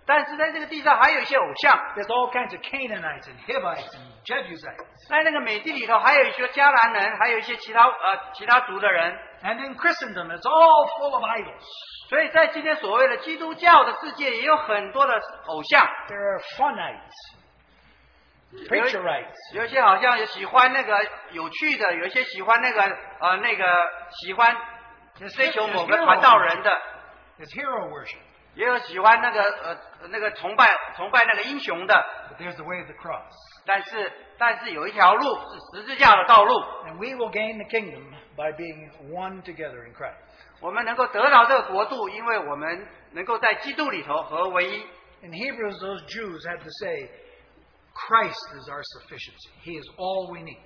[0.07, 5.09] 但是在这个地上还有一些偶像，There's all kinds of Canaanites and Hivites and Jebusites.
[5.09, 9.19] 在那个美地里头还有一些迦南人，还有一些其他呃其他族的人。
[9.43, 11.61] And in Christendom, it's all full of idols.
[12.09, 15.13] 所以在今天所谓的基督教的世界，也有很多的
[15.47, 17.11] 偶像，There are Funites,
[18.69, 22.81] Preacherites, 有一些好像有喜欢那个有趣的，有一些喜欢那个
[23.19, 23.65] 呃那个
[24.21, 24.55] 喜欢
[25.35, 26.81] 追求某个传道人的
[27.37, 28.21] ，There's hero worship.
[28.56, 29.78] 也有喜欢那个呃
[30.08, 31.94] 那个崇拜崇拜那个英雄的，
[32.30, 33.32] But there's the way of the cross.
[33.64, 36.52] 但是但是有一条路是十字架的道路，
[36.86, 40.16] And we will gain the kingdom by being one together in Christ.
[40.60, 44.86] 我们能够得到这个国度，因为我们能够在基督里头合为一。
[45.24, 47.08] In Hebrews, those Jews had to say,
[47.94, 49.50] Christ is our sufficiency.
[49.62, 50.58] He is all we need.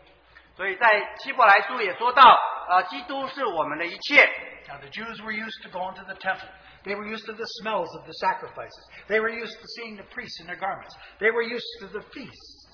[0.56, 2.22] 所以在希伯来书也说到，
[2.68, 4.24] 啊，基督是我们的一切。
[4.68, 6.48] Now, the Jews were used to going to the temple.
[6.82, 8.84] They were used to the smells of the sacrifices.
[9.08, 10.94] They were used to seeing the priests in their garments.
[11.18, 12.64] They were used to the feasts.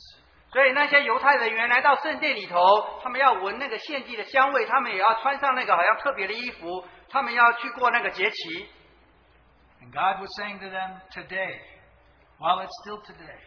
[0.52, 8.68] 所以那些犹太人原来到圣殿里头，他们要闻那个献祭的香味，他们也要穿上那个好像特别的衣服，他们要去过那个节期。
[9.80, 11.58] And God was saying to them, Today,
[12.38, 13.38] while it's still today,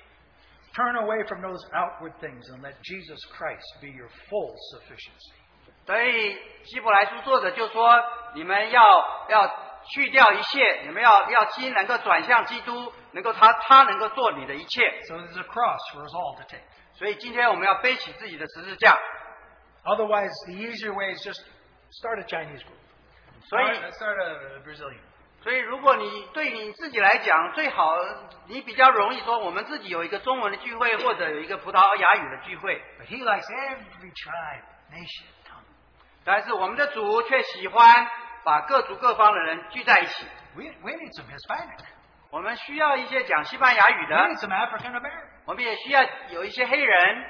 [0.76, 5.34] turn away from those outward things and let Jesus Christ be your full sufficiency.
[5.86, 8.82] 所以希伯来书作者就说，你们要
[9.30, 9.48] 要
[9.94, 14.82] 去掉一切，你们要要心能够转向基督，能够他他能够做你的一切。
[15.08, 16.64] So there's a cross for us all to take.
[16.96, 18.98] 所以今天我们要背起自己的十字架。
[19.84, 21.40] Otherwise, the easier way is just
[21.92, 22.82] start a Chinese group.
[23.48, 25.00] 所以 Start, start a, a Brazilian.
[25.43, 27.97] 所以，如果你对你自己来讲，最好
[28.47, 32.83] 你比较容易说，我们自己有一个中文的聚会，或者有一个葡萄牙语的聚会。
[32.99, 34.63] But he likes every tribe,
[34.93, 35.65] nation, tongue.
[36.25, 38.07] 但是我们的主却喜欢
[38.45, 40.27] 把各族各方的人聚在一起。
[40.57, 41.87] We, we need some Hispanic.
[42.31, 45.25] 我们需要一些讲西班牙语的 We，need some African American.
[45.47, 47.25] 我们也需要有一些黑人。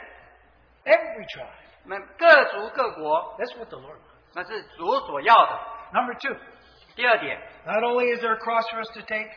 [0.84, 1.46] Every tribe.
[1.84, 3.98] 我们各族各国，That's what the Lord
[4.34, 5.60] 那是主所要的。
[5.92, 6.36] Number two,
[6.96, 9.30] 第二点，Not only is there a cross for us to take,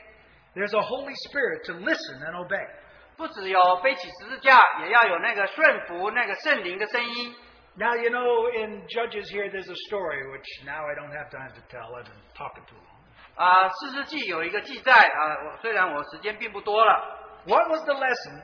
[0.56, 2.66] there's a Holy Spirit to listen and obey.
[3.16, 7.36] 不只有背起十字架，也要有那个顺服那个圣灵的声音。
[7.76, 11.62] Now you know in Judges here there's a story which now I don't have time to
[11.70, 11.96] tell.
[11.96, 12.94] I've been talking too long.
[13.36, 17.20] 啊，士师记有一个记载啊，我虽然我时间并不多了。
[17.46, 18.44] What was the lesson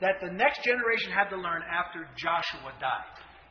[0.00, 3.04] that the next generation had to learn after Joshua died?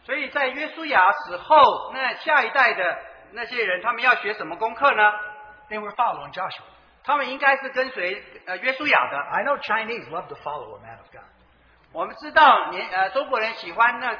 [0.04, 3.00] 所以在约书亚死后，那下一代的
[3.32, 5.12] 那些人，他们要学什么功课呢
[5.70, 6.64] ？They were following Joshua.
[7.04, 9.18] 他们应该是跟随呃约书亚的。
[9.18, 11.24] I know Chinese love to follow a man of God.
[11.92, 14.18] 我们知道年呃中国人喜欢那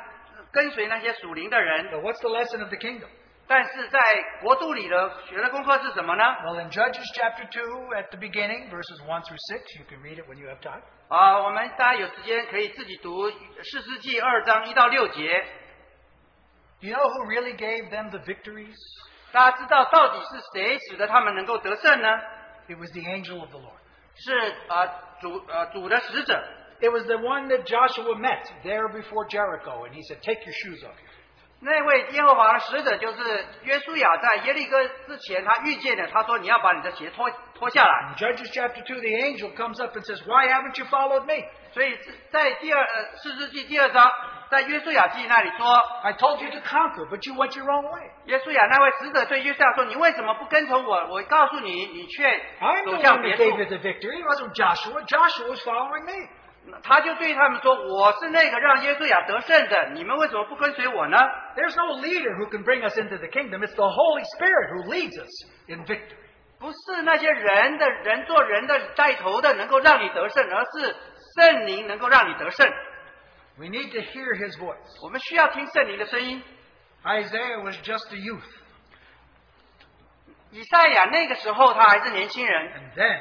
[0.52, 3.08] 跟随那些属灵的人，But what's the lesson of the kingdom?
[3.48, 4.00] 但是在
[4.42, 10.28] 国度里的学的功课是什么呢？Well, in Judges chapter two, at the beginning, verses one through six, you can read it
[10.28, 10.82] when you have time.
[11.10, 15.46] 啊，我们大家有时间可以自己读四世纪二章一到六节。
[16.81, 18.77] Do you know who really gave them the victories?
[19.33, 22.09] 大家知道到底是谁使得他们能够得胜呢？
[22.69, 23.79] It was the angel of the Lord.
[24.17, 24.87] 是啊
[25.21, 26.43] 主呃主的使者，
[26.81, 30.55] It was the one that Joshua met there before Jericho, and he said, Take your
[30.55, 30.95] shoes off.
[31.63, 38.09] 那位耶和华的使者就是约书亚，在耶利哥之前，他遇见了，他说：“你要把你的鞋脱脱下来。
[38.09, 41.64] In Judges chapter 2, the angel comes up and says, Why haven't you followed me? ”
[41.76, 41.94] 所以
[42.32, 44.10] 在第二呃四世纪第二章，
[44.50, 48.12] 在约书亚记那里说，I told you to conquer, but you went your own way.
[48.24, 50.96] 约书亚那位使者对约书亚说：“你为什么不跟从我？
[51.10, 52.26] 我告诉你，你却
[52.62, 53.70] I'm the 走 one 向 that 别 gave you 处。
[53.72, 54.22] the victory.
[54.22, 55.04] It wasn't Joshua.
[55.04, 56.30] Joshua was following me.
[56.82, 61.18] ”他就对他们说：“我是那个让耶稣亚得胜的，你们为什么不跟随我呢
[61.58, 63.60] ？There's no leader who can bring us into the kingdom.
[63.68, 65.30] It's the Holy Spirit who leads us
[65.68, 66.24] in victory.
[66.58, 70.96] 不是那些人的人做人的带头的能够让你得胜，而是
[71.37, 72.67] 圣灵能够让你得胜。
[73.57, 75.03] We need to hear his voice.
[75.03, 76.43] 我们需要听圣灵的声音。
[77.05, 78.45] Isaiah was just a youth,
[80.51, 83.21] 以赛亚那个时候他还是年轻人， and then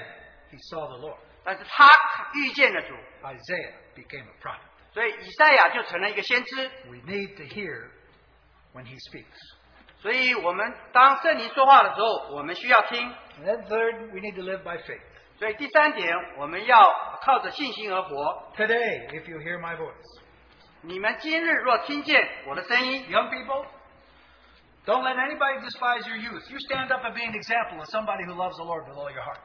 [0.51, 1.17] he saw the Lord.
[1.43, 1.87] 但是他
[2.33, 4.59] 遇见了主， Isaiah became a prophet.
[4.93, 6.69] 所以以赛亚就成了一个先知。
[6.89, 7.89] We need to hear
[8.73, 9.37] when he speaks.
[10.01, 13.13] 所以我们当圣灵说话的时候，我们需要听。
[13.39, 15.01] And then third, we need to live by faith.
[15.37, 18.51] 所以第三点，我们要靠着信心而活。
[18.57, 20.21] Today, if you hear my voice,
[20.81, 23.65] 你们今日若听见我的声音， young people,
[24.85, 26.49] don't let anybody despise your youth.
[26.49, 29.11] You stand up and be an example of somebody who loves the Lord with all
[29.11, 29.39] your heart.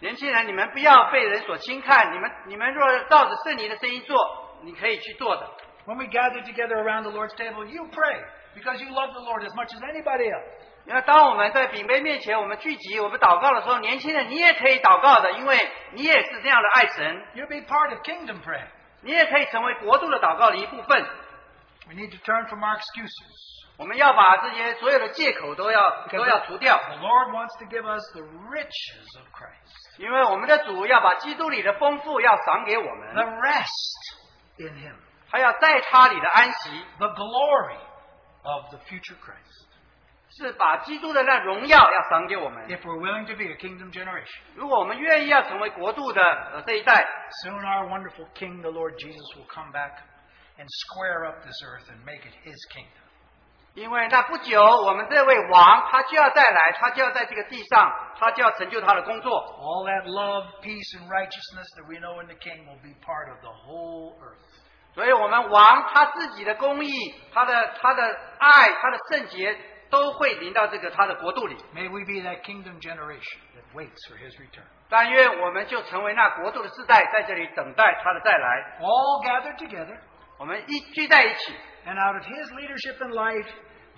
[0.00, 2.12] 年轻人，你们不要被人所轻看。
[2.12, 5.48] 你们你们若照着圣灵的声音做，你可以去做的。
[5.86, 8.22] When we gather together around the Lord's table, you pray
[8.54, 10.44] because you love the Lord as much as anybody else.
[10.87, 18.67] 因为当我们在饼杯面前，我们聚集，我们祷告的时候，年轻人你也可以祷告的，因为你也是这样的爱神，You'll be part of kingdom prayer.
[19.01, 21.05] 你也可以成为国度的祷告的一部分。
[21.87, 23.57] We need to turn from our excuses.
[23.77, 34.15] 我们要把这些所有的借口都要都要除掉，the Lord wants to give us the riches of Christ, 因为我们的主要把基督里的丰富要赏给我们 the，rest
[34.57, 34.95] in Him,
[35.29, 37.77] 还要在他里的安息，the glory
[38.43, 39.66] of the future Christ.
[40.36, 42.66] 是把基督的那荣耀要赏给我们。
[42.68, 47.06] If we're willing to be a kingdom generation, 如果我们愿意要成为国度的呃这一代，
[47.44, 49.98] soon our wonderful King, the Lord Jesus, will come back
[50.58, 53.00] and square up this earth and make it his kingdom.
[53.74, 59.32] 因为那不久我们这位王他就要再来，他就要在这个地上，他就要成就他的工作。
[59.32, 63.30] All that love, peace, and righteousness that we know in the King will be part
[63.30, 64.36] of the whole earth.
[64.94, 66.92] 所以，我们王他自己的公义、
[67.32, 68.02] 他的他的
[68.38, 69.58] 爱、他的圣洁，
[69.90, 71.56] 都会临到这个他的国度里。
[71.74, 74.64] May we be that kingdom generation that waits for his return.
[74.88, 78.78] 但愿我们就成为那国度的世代，在这里等待他的再来。
[78.80, 79.98] All gathered together,
[80.38, 81.54] 我们一聚在一起，
[81.86, 83.48] and out of his leadership in life,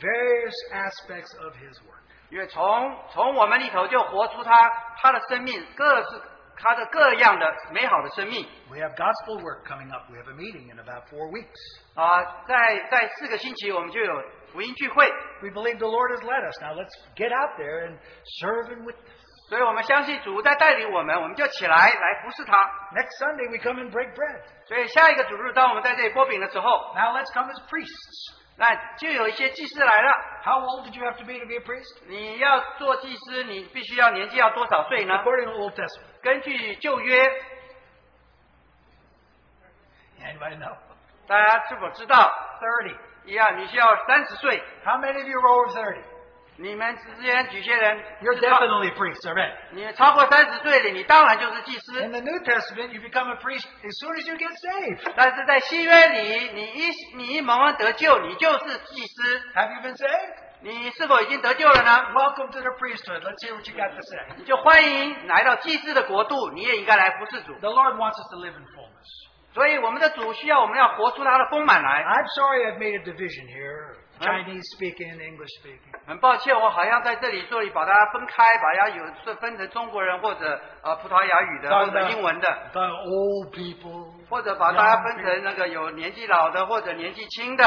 [0.01, 2.03] various aspects of his work.
[2.31, 4.71] 因为从从我们里头就活出他
[5.01, 6.21] 他的生命，各是
[6.57, 10.11] 他的各样的美好的生命 We have gospel work coming up.
[10.11, 11.59] We have a meeting in about four weeks.
[11.95, 12.45] 啊！
[12.47, 14.23] 在在四个星期，我们就有
[14.53, 15.07] 福音聚会，
[15.43, 16.61] We believe the Lord has led us.
[16.63, 17.99] Now let's get out there and
[18.41, 19.23] serve and witness.
[19.49, 22.57] 所以我们相信主在带领我们，我们就起来来服侍他。
[22.95, 24.41] Next Sunday we come and break bread.
[24.67, 28.43] 所以下一个主日，当我们在这里剥饼的时候， Now let's come as priests.
[28.57, 30.13] 那就有一些祭司来了。
[30.45, 32.07] How old did you have to be to be a priest?
[32.07, 35.15] 你要做祭司，你必须要年纪要多少岁呢？
[35.15, 36.23] According to the Old Testament.
[36.23, 37.29] 根据旧约，
[40.21, 40.77] Anybody know?
[41.27, 42.33] 大家是否知道？
[42.85, 42.97] 30.
[43.29, 44.63] 一样，你需要三十岁。
[44.85, 46.03] How many of you are over 30?
[46.57, 49.53] 你们之间有些人， You're definitely priests already.
[49.73, 55.13] 你超过三十岁了，你当然就是祭司 In。the New Testament, you become a priest as soon as you get saved.
[55.17, 59.43] 但是在新约里，你一你一蒙恩得救，你就是祭司。
[59.57, 60.35] Have you been saved?
[60.61, 61.91] 你是否已经得救了呢？
[62.15, 63.21] Welcome to the priesthood.
[63.23, 64.21] Let's hear what you got to say.
[64.37, 67.53] 你就欢迎来到祭司的国度，你也应该来服侍主。
[67.59, 69.28] The Lord wants us to live in fullness.
[69.54, 72.04] 所以我们的主需要我们要活出他的丰满来。
[72.04, 75.96] I'm sorry I've made a division here Chinese speaking, English speaking.
[76.06, 84.12] 很抱歉，我好像在这里这里把它分开，把它有是分成中国人或者呃葡萄牙语的或者英文的，The old people.
[84.30, 87.64] 或者把大家分成那个有年纪老的或者年纪轻的。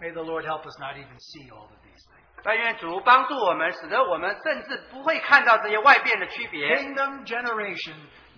[0.00, 2.42] May the Lord help us not even see all of these things.
[2.42, 6.76] 但愿主帮助我们，使得我们甚至不会看到这些外边的区别。
[6.76, 7.94] Kingdom generation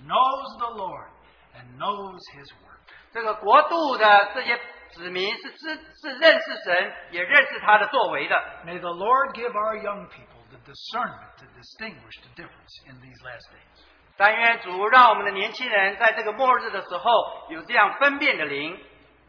[0.07, 1.09] knows the Lord
[1.56, 2.78] and knows His work.
[3.12, 4.60] 这个国度的这些
[4.92, 8.36] 子民是知是认识神，也认识他的作为的。
[8.66, 13.18] May the Lord give our young people the discernment to distinguish the difference in these
[13.24, 13.84] last days.
[14.18, 18.78] 但愿主让我们的年轻人在这个末日的时候有这样分辨的灵。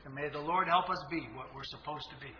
[0.06, 2.32] And may the Lord help us be what we're supposed to be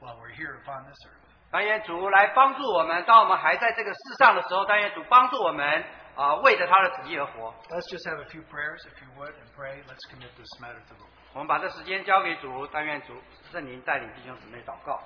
[0.00, 1.22] while we're here upon this earth.
[1.52, 5.84] 但愿主来帮助我们，当我们还在这个世上的时候，但愿主帮助我们
[6.18, 7.54] 啊，为着他的旨意而活。
[7.70, 9.82] Let's just have a few prayers, if you would, and pray.
[9.88, 11.10] Let's commit this matter to the Lord.
[11.34, 13.14] 我们把这时间交给主，但愿主
[13.50, 15.02] 圣灵带领弟兄姊妹祷告。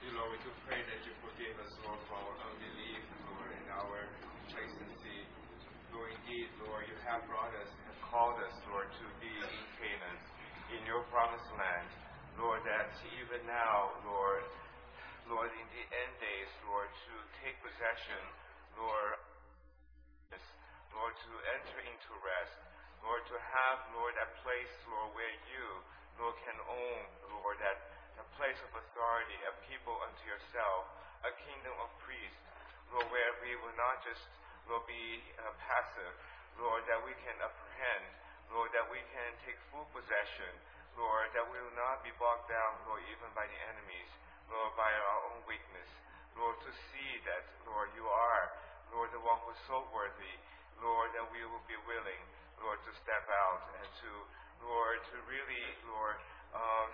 [0.00, 3.70] Dear Lord, we do pray that you forgive us, Lord, for our unbelief, Lord, and
[3.70, 5.28] our complacency.
[5.92, 10.18] Lord, indeed, Lord, you have brought us, have called us, Lord, to be in Canaan,
[10.74, 11.86] in your promised land.
[12.40, 12.90] Lord, that
[13.20, 14.42] even now, Lord,
[15.27, 17.13] Lord, in the end days, Lord, to
[17.43, 18.23] take possession,
[18.79, 19.19] Lord,
[20.95, 22.55] Lord, to enter into rest.
[23.03, 25.67] Lord, to have, Lord, that place, Lord, where you,
[26.15, 27.01] Lord, can own,
[27.43, 27.77] Lord, that,
[28.15, 30.87] that place of authority, a people unto yourself,
[31.27, 32.43] a kingdom of priests,
[32.95, 34.23] Lord, where we will not just,
[34.71, 36.15] Lord, be uh, passive,
[36.55, 38.05] Lord, that we can apprehend,
[38.55, 40.51] Lord, that we can take full possession,
[40.95, 44.09] Lord, that we will not be bogged down, Lord, even by the enemies,
[44.47, 45.89] Lord, by our own weakness,
[46.39, 48.43] Lord, to see that, Lord, you are,
[48.95, 50.35] Lord, the one who is so worthy,
[50.79, 52.21] Lord, that we will be willing,
[52.63, 54.11] Lord, to step out and to,
[54.63, 56.17] Lord, to really, Lord,
[56.55, 56.89] um,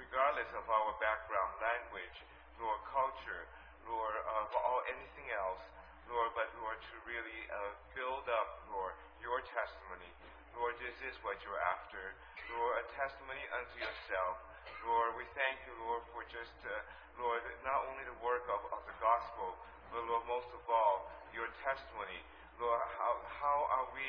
[0.00, 2.16] regardless of our background, language,
[2.56, 3.44] Lord, culture,
[3.84, 5.62] Lord, of all anything else,
[6.08, 10.10] Lord, but Lord, to really uh, build up, Lord, your testimony.
[10.54, 12.14] Lord, this is what you're after.
[12.54, 14.38] Lord, a testimony unto yourself.
[14.86, 16.72] Lord, we thank you, Lord, for just, uh,
[17.18, 19.58] Lord, not only the work of, of the gospel,
[19.90, 22.20] but Lord, most of all, your testimony.
[22.56, 24.08] Lord, how, how are we,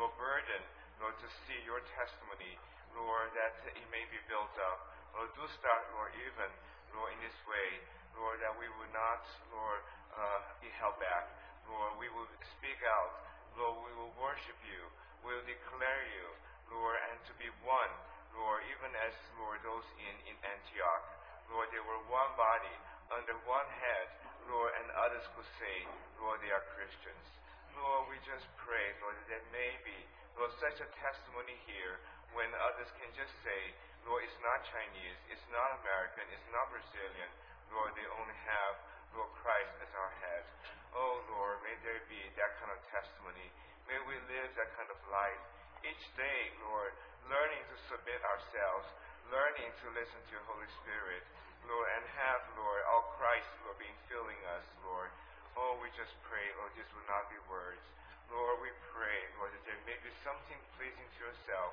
[0.00, 0.64] Lord, burdened,
[1.02, 2.56] Lord, to see your testimony,
[2.96, 4.92] Lord, that it may be built up.
[5.12, 6.48] Lord, do start, Lord, even,
[6.96, 7.68] Lord, in this way,
[8.16, 9.80] Lord, that we would not, Lord,
[10.16, 11.28] uh, be held back.
[11.68, 13.28] Lord, we will speak out.
[13.60, 14.80] Lord, we will worship you.
[15.24, 16.26] We will declare you,
[16.72, 17.92] Lord, and to be one,
[18.36, 21.04] Lord, even as, Lord, those in, in Antioch.
[21.52, 22.76] Lord, they were one body,
[23.12, 24.06] under one head,
[24.48, 25.76] Lord, and others could say,
[26.16, 27.26] Lord, they are Christians.
[27.76, 29.96] Lord, we just pray, Lord, that there may be,
[30.36, 32.00] Lord, such a testimony here
[32.32, 33.60] when others can just say,
[34.08, 37.30] Lord, it's not Chinese, it's not American, it's not Brazilian.
[37.70, 38.74] Lord, they only have,
[39.14, 40.44] Lord Christ as our head.
[40.92, 43.48] Oh, Lord, may there be that kind of testimony.
[43.88, 45.42] May we live that kind of life
[45.84, 46.92] each day, Lord,
[47.30, 48.86] learning to submit ourselves,
[49.30, 51.22] learning to listen to your Holy Spirit,
[51.68, 55.10] Lord, and have, Lord, all Christ, Lord, being filling us, Lord.
[55.54, 57.84] Oh, we just pray, Lord, this will not be words.
[58.32, 61.70] Lord, we pray, Lord, that there may be something pleasing to yourself,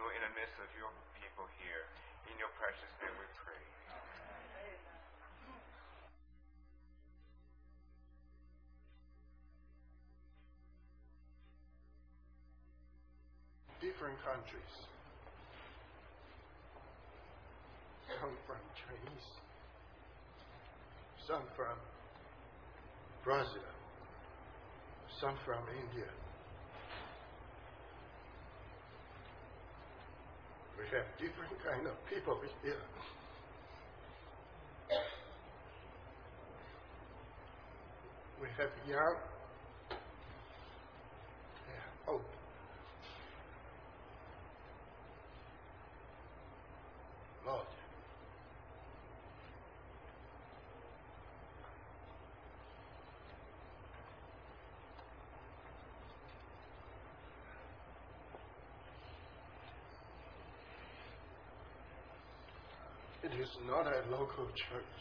[0.00, 1.84] Lord, in the midst of your people here.
[2.32, 3.77] In your precious name we pray.
[13.98, 14.74] Different countries.
[18.20, 19.28] Some from Chinese,
[21.26, 21.76] some from
[23.24, 23.66] Brazil,
[25.20, 26.06] some from India.
[30.78, 32.76] We have different kind of people here.
[38.40, 39.16] We have young,
[41.66, 42.22] yeah, old.
[47.48, 47.64] Lord.
[63.22, 64.96] It is not a local church.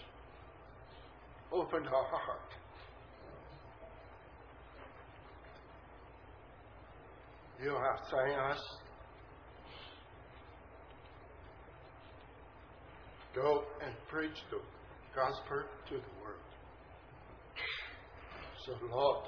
[1.51, 2.51] Open our heart.
[7.63, 8.61] You have signed us
[13.37, 14.57] Go and preach the
[15.13, 16.41] gospel to the world.
[18.65, 19.25] So, Lord,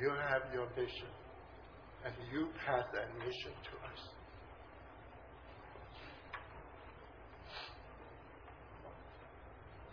[0.00, 1.12] you have your mission,
[2.06, 4.13] and you pass that mission to us.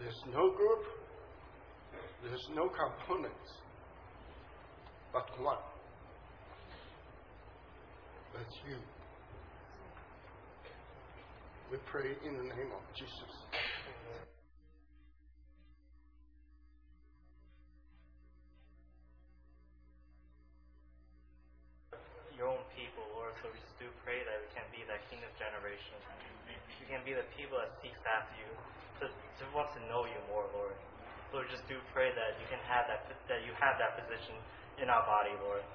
[0.01, 0.81] There's no group,
[2.25, 3.49] there's no components,
[5.13, 5.61] but one.
[8.33, 8.77] That's you.
[11.69, 13.29] We pray in the name of Jesus.
[22.33, 25.29] Your own people, Lord, so we just do pray that we can be that kingdom
[25.37, 26.01] generation.
[26.81, 28.49] We can be the people that seeks after you,
[29.41, 30.77] to wants to know you more, Lord.
[31.33, 34.37] Lord, just do pray that you can have that that you have that position
[34.77, 35.65] in our body, Lord.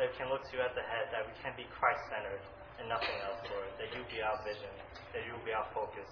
[0.00, 2.42] That we can look to you at the head, that we can be Christ centered
[2.78, 3.70] and nothing else, Lord.
[3.78, 4.70] That you be our vision,
[5.14, 6.06] that you be our focus.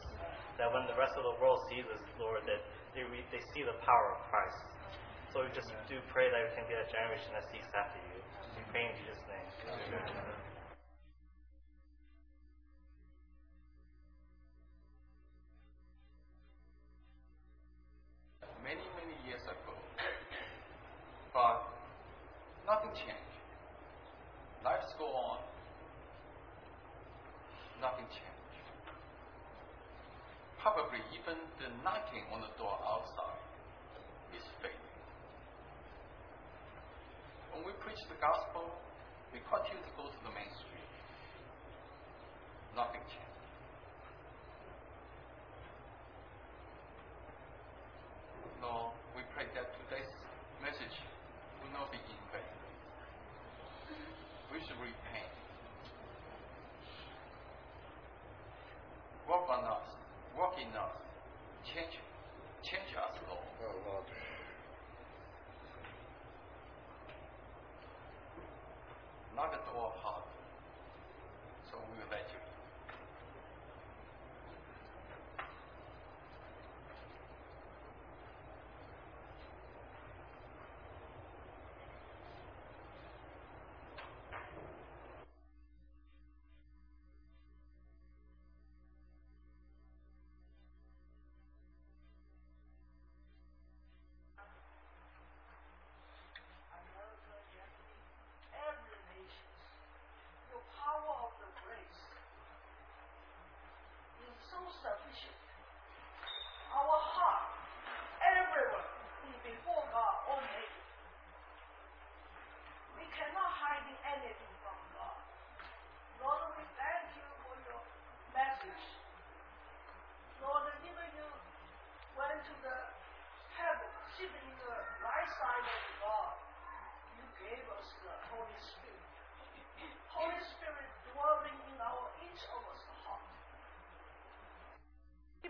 [0.58, 2.62] That when the rest of the world sees us, Lord, that
[2.96, 4.60] they, re- they see the power of Christ.
[5.30, 8.18] So we just do pray that we can be that generation that seeks after you.
[8.56, 9.46] We pray in Jesus' name.
[9.68, 10.55] many,
[31.86, 33.38] knocking on the door outside
[34.34, 34.74] is faith.
[37.54, 38.74] When we preach the gospel,
[39.30, 40.82] we continue to go to the mainstream.
[42.74, 43.35] Nothing changed.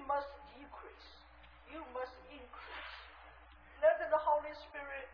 [0.07, 1.11] must decrease.
[1.70, 2.95] You must increase.
[3.83, 5.11] Let the Holy Spirit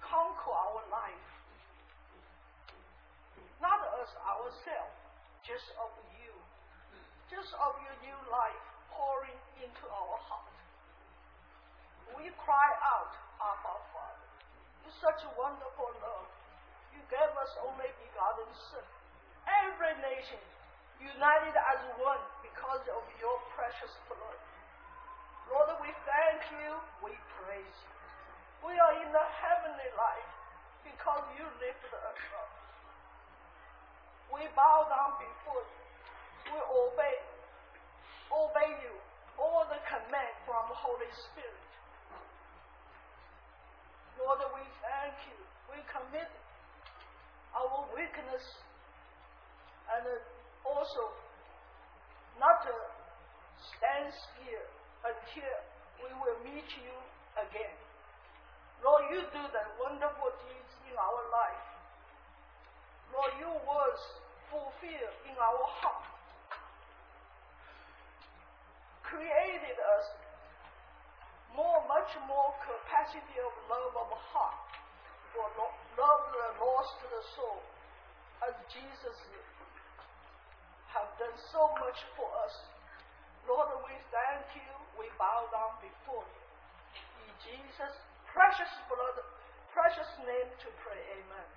[0.00, 1.28] conquer our life.
[3.60, 4.96] Not us ourselves,
[5.44, 6.32] just of you.
[7.28, 10.56] Just of your new life pouring into our heart.
[12.16, 14.28] We cry out, Abba Father.
[14.82, 16.28] You're such a wonderful love.
[16.90, 18.88] You gave us only begotten Son.
[19.46, 20.42] Every nation
[21.00, 24.40] united as one because of your precious blood.
[25.48, 26.70] Lord, we thank you,
[27.02, 27.94] we praise you.
[28.62, 30.32] We are in the heavenly life
[30.84, 32.52] because you lifted us up.
[34.30, 35.80] We bow down before you.
[36.54, 37.16] We obey,
[38.30, 38.94] obey you,
[39.40, 41.70] all the command from Holy Spirit.
[44.20, 45.38] Lord, we thank you.
[45.72, 46.28] We commit
[47.56, 48.44] our weakness
[49.90, 50.06] and
[50.64, 51.12] also
[52.38, 52.74] not to
[53.76, 54.64] stand still
[55.04, 55.54] until
[56.00, 56.94] we will meet you
[57.36, 57.76] again.
[58.80, 61.66] Lord, you do the wonderful deeds in our life.
[63.12, 64.02] Lord, your words
[64.48, 66.08] fulfill in our heart.
[69.04, 70.06] Created us
[71.52, 74.70] more, much more capacity of love of heart
[75.34, 77.62] for lo- love the lost the soul,
[78.46, 79.16] as Jesus
[80.93, 82.53] have done so much for us.
[83.47, 84.71] Lord, we thank you.
[84.97, 86.43] We bow down before you.
[87.27, 87.97] In Jesus'
[88.31, 89.17] precious blood,
[89.73, 91.01] precious name to pray.
[91.19, 91.47] Amen.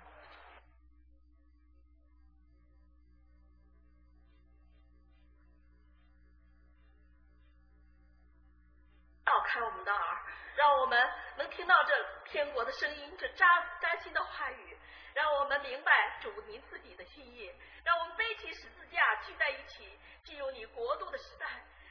[9.29, 10.17] 照开我们的耳，
[10.55, 10.99] 让我们
[11.37, 11.93] 能听到这
[12.25, 13.45] 天国的声音，这扎
[13.79, 14.72] 扎心的话语，
[15.14, 17.50] 让我们明白主您自己的心意，
[17.84, 21.46] 让我们背起十字架聚在一起，进入你国度的时代，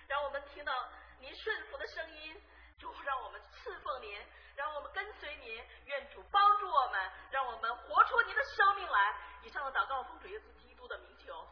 [0.08, 0.90] 让我们听到
[1.20, 2.36] 您顺服的声音。
[2.78, 4.20] 主，让我们侍奉您，
[4.58, 7.00] 让我们跟随您，愿主帮助我们，
[7.32, 9.16] 让我们活出您的生命来。
[9.41, 11.48] 以上的祷告奉主耶稣基督的名求。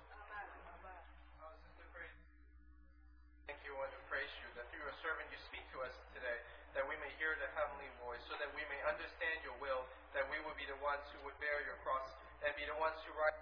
[3.47, 6.43] Thank you and praise you that through your servant you speak to us today,
[6.73, 10.27] that we may hear the heavenly voice, so that we may understand your will, that
[10.27, 12.07] we would be the ones who would bear your cross
[12.43, 13.41] and be the ones who rise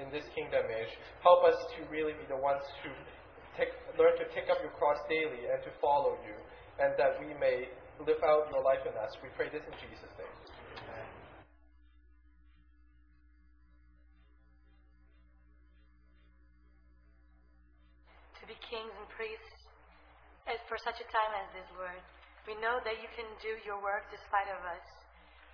[0.00, 0.90] in this kingdom age.
[1.22, 2.90] Help us to really be the ones who
[3.54, 6.34] take, learn to take up your cross daily and to follow you,
[6.82, 7.70] and that we may
[8.02, 9.14] live out your life in us.
[9.22, 10.34] We pray this in Jesus' name.
[18.44, 19.56] to be kings and priests
[20.44, 21.96] as for such a time as this, Lord.
[22.44, 24.84] We know that you can do your work despite of us.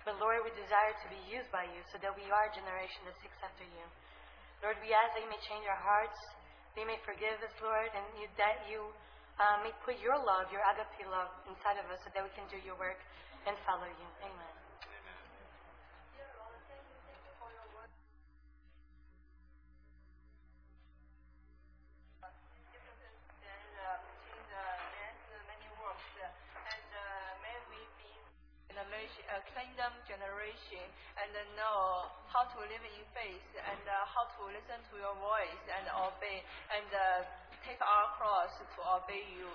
[0.03, 3.05] But Lord, we desire to be used by you so that we are a generation
[3.05, 3.85] that seeks after you.
[4.65, 6.17] Lord, we ask that you may change our hearts,
[6.73, 8.89] that you may forgive us, Lord, and you, that you
[9.37, 12.45] uh, may put your love, your agape love inside of us so that we can
[12.49, 12.97] do your work
[13.45, 14.07] and follow you.
[14.21, 14.60] Amen.
[31.61, 35.85] Know how to live in faith, and uh, how to listen to your voice and
[35.93, 36.41] obey,
[36.73, 37.21] and uh,
[37.61, 39.45] take our cross to obey you,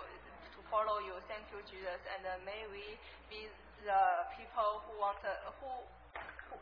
[0.54, 1.18] to follow you.
[1.26, 2.94] Thank you, Jesus, and uh, may we
[3.28, 3.50] be
[3.82, 4.02] the
[4.38, 5.68] people who want uh, who.
[5.68, 5.84] who-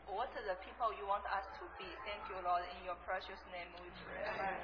[0.09, 1.87] What are the people you want us to be?
[2.05, 2.63] Thank you, Lord.
[2.77, 4.23] In your precious name we pray.
[4.27, 4.59] Amen.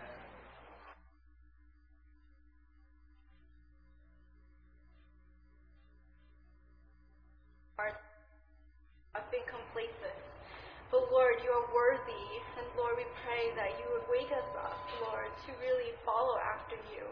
[11.52, 15.52] You are worthy, and Lord, we pray that you would wake us up, Lord, to
[15.60, 17.03] really follow after you,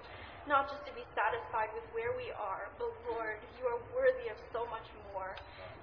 [0.47, 4.39] not just to be satisfied with where we are, but Lord, you are worthy of
[4.55, 5.35] so much more.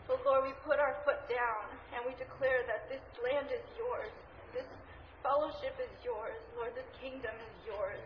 [0.09, 4.09] But Lord, we put our foot down and we declare that this land is yours,
[4.57, 4.65] this
[5.21, 8.01] fellowship is yours, Lord, this kingdom is yours.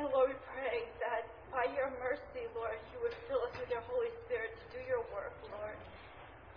[0.00, 3.84] And Lord, we pray that by your mercy, Lord, you would fill us with your
[3.92, 5.76] Holy Spirit to do your work, Lord.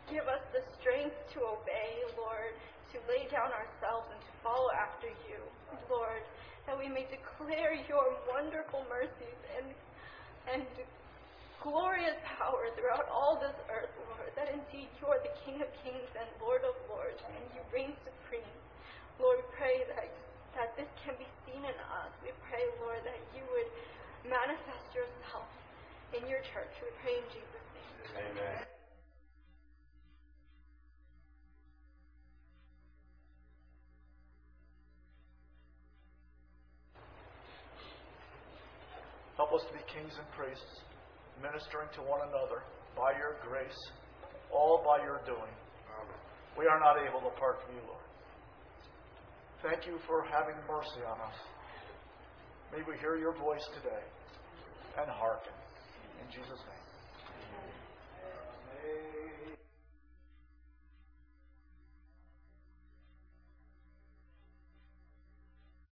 [0.08, 2.54] Give us the strength to obey, Lord,
[2.96, 5.40] to lay down ourselves and to follow after you,
[5.92, 6.24] Lord,
[6.64, 9.68] that we may declare your wonderful mercies and
[10.48, 10.64] and
[11.60, 16.10] glorious power throughout all this earth, Lord, that indeed you are the King of kings
[16.14, 18.56] and Lord of lords, and you reign supreme.
[19.18, 20.14] Lord, we pray that,
[20.54, 22.14] that this can be seen in us.
[22.22, 23.70] We pray, Lord, that you would
[24.30, 25.50] manifest yourself
[26.14, 26.70] in your church.
[26.86, 28.38] We pray in Jesus' name.
[28.38, 28.75] Amen.
[39.38, 40.80] Help us to be kings and priests,
[41.44, 42.64] ministering to one another
[42.96, 43.76] by your grace,
[44.52, 45.52] all by your doing.
[46.58, 48.08] We are not able apart from you, Lord.
[49.62, 51.36] Thank you for having mercy on us.
[52.72, 54.04] May we hear your voice today
[55.00, 55.52] and hearken.
[56.24, 56.86] In Jesus' name.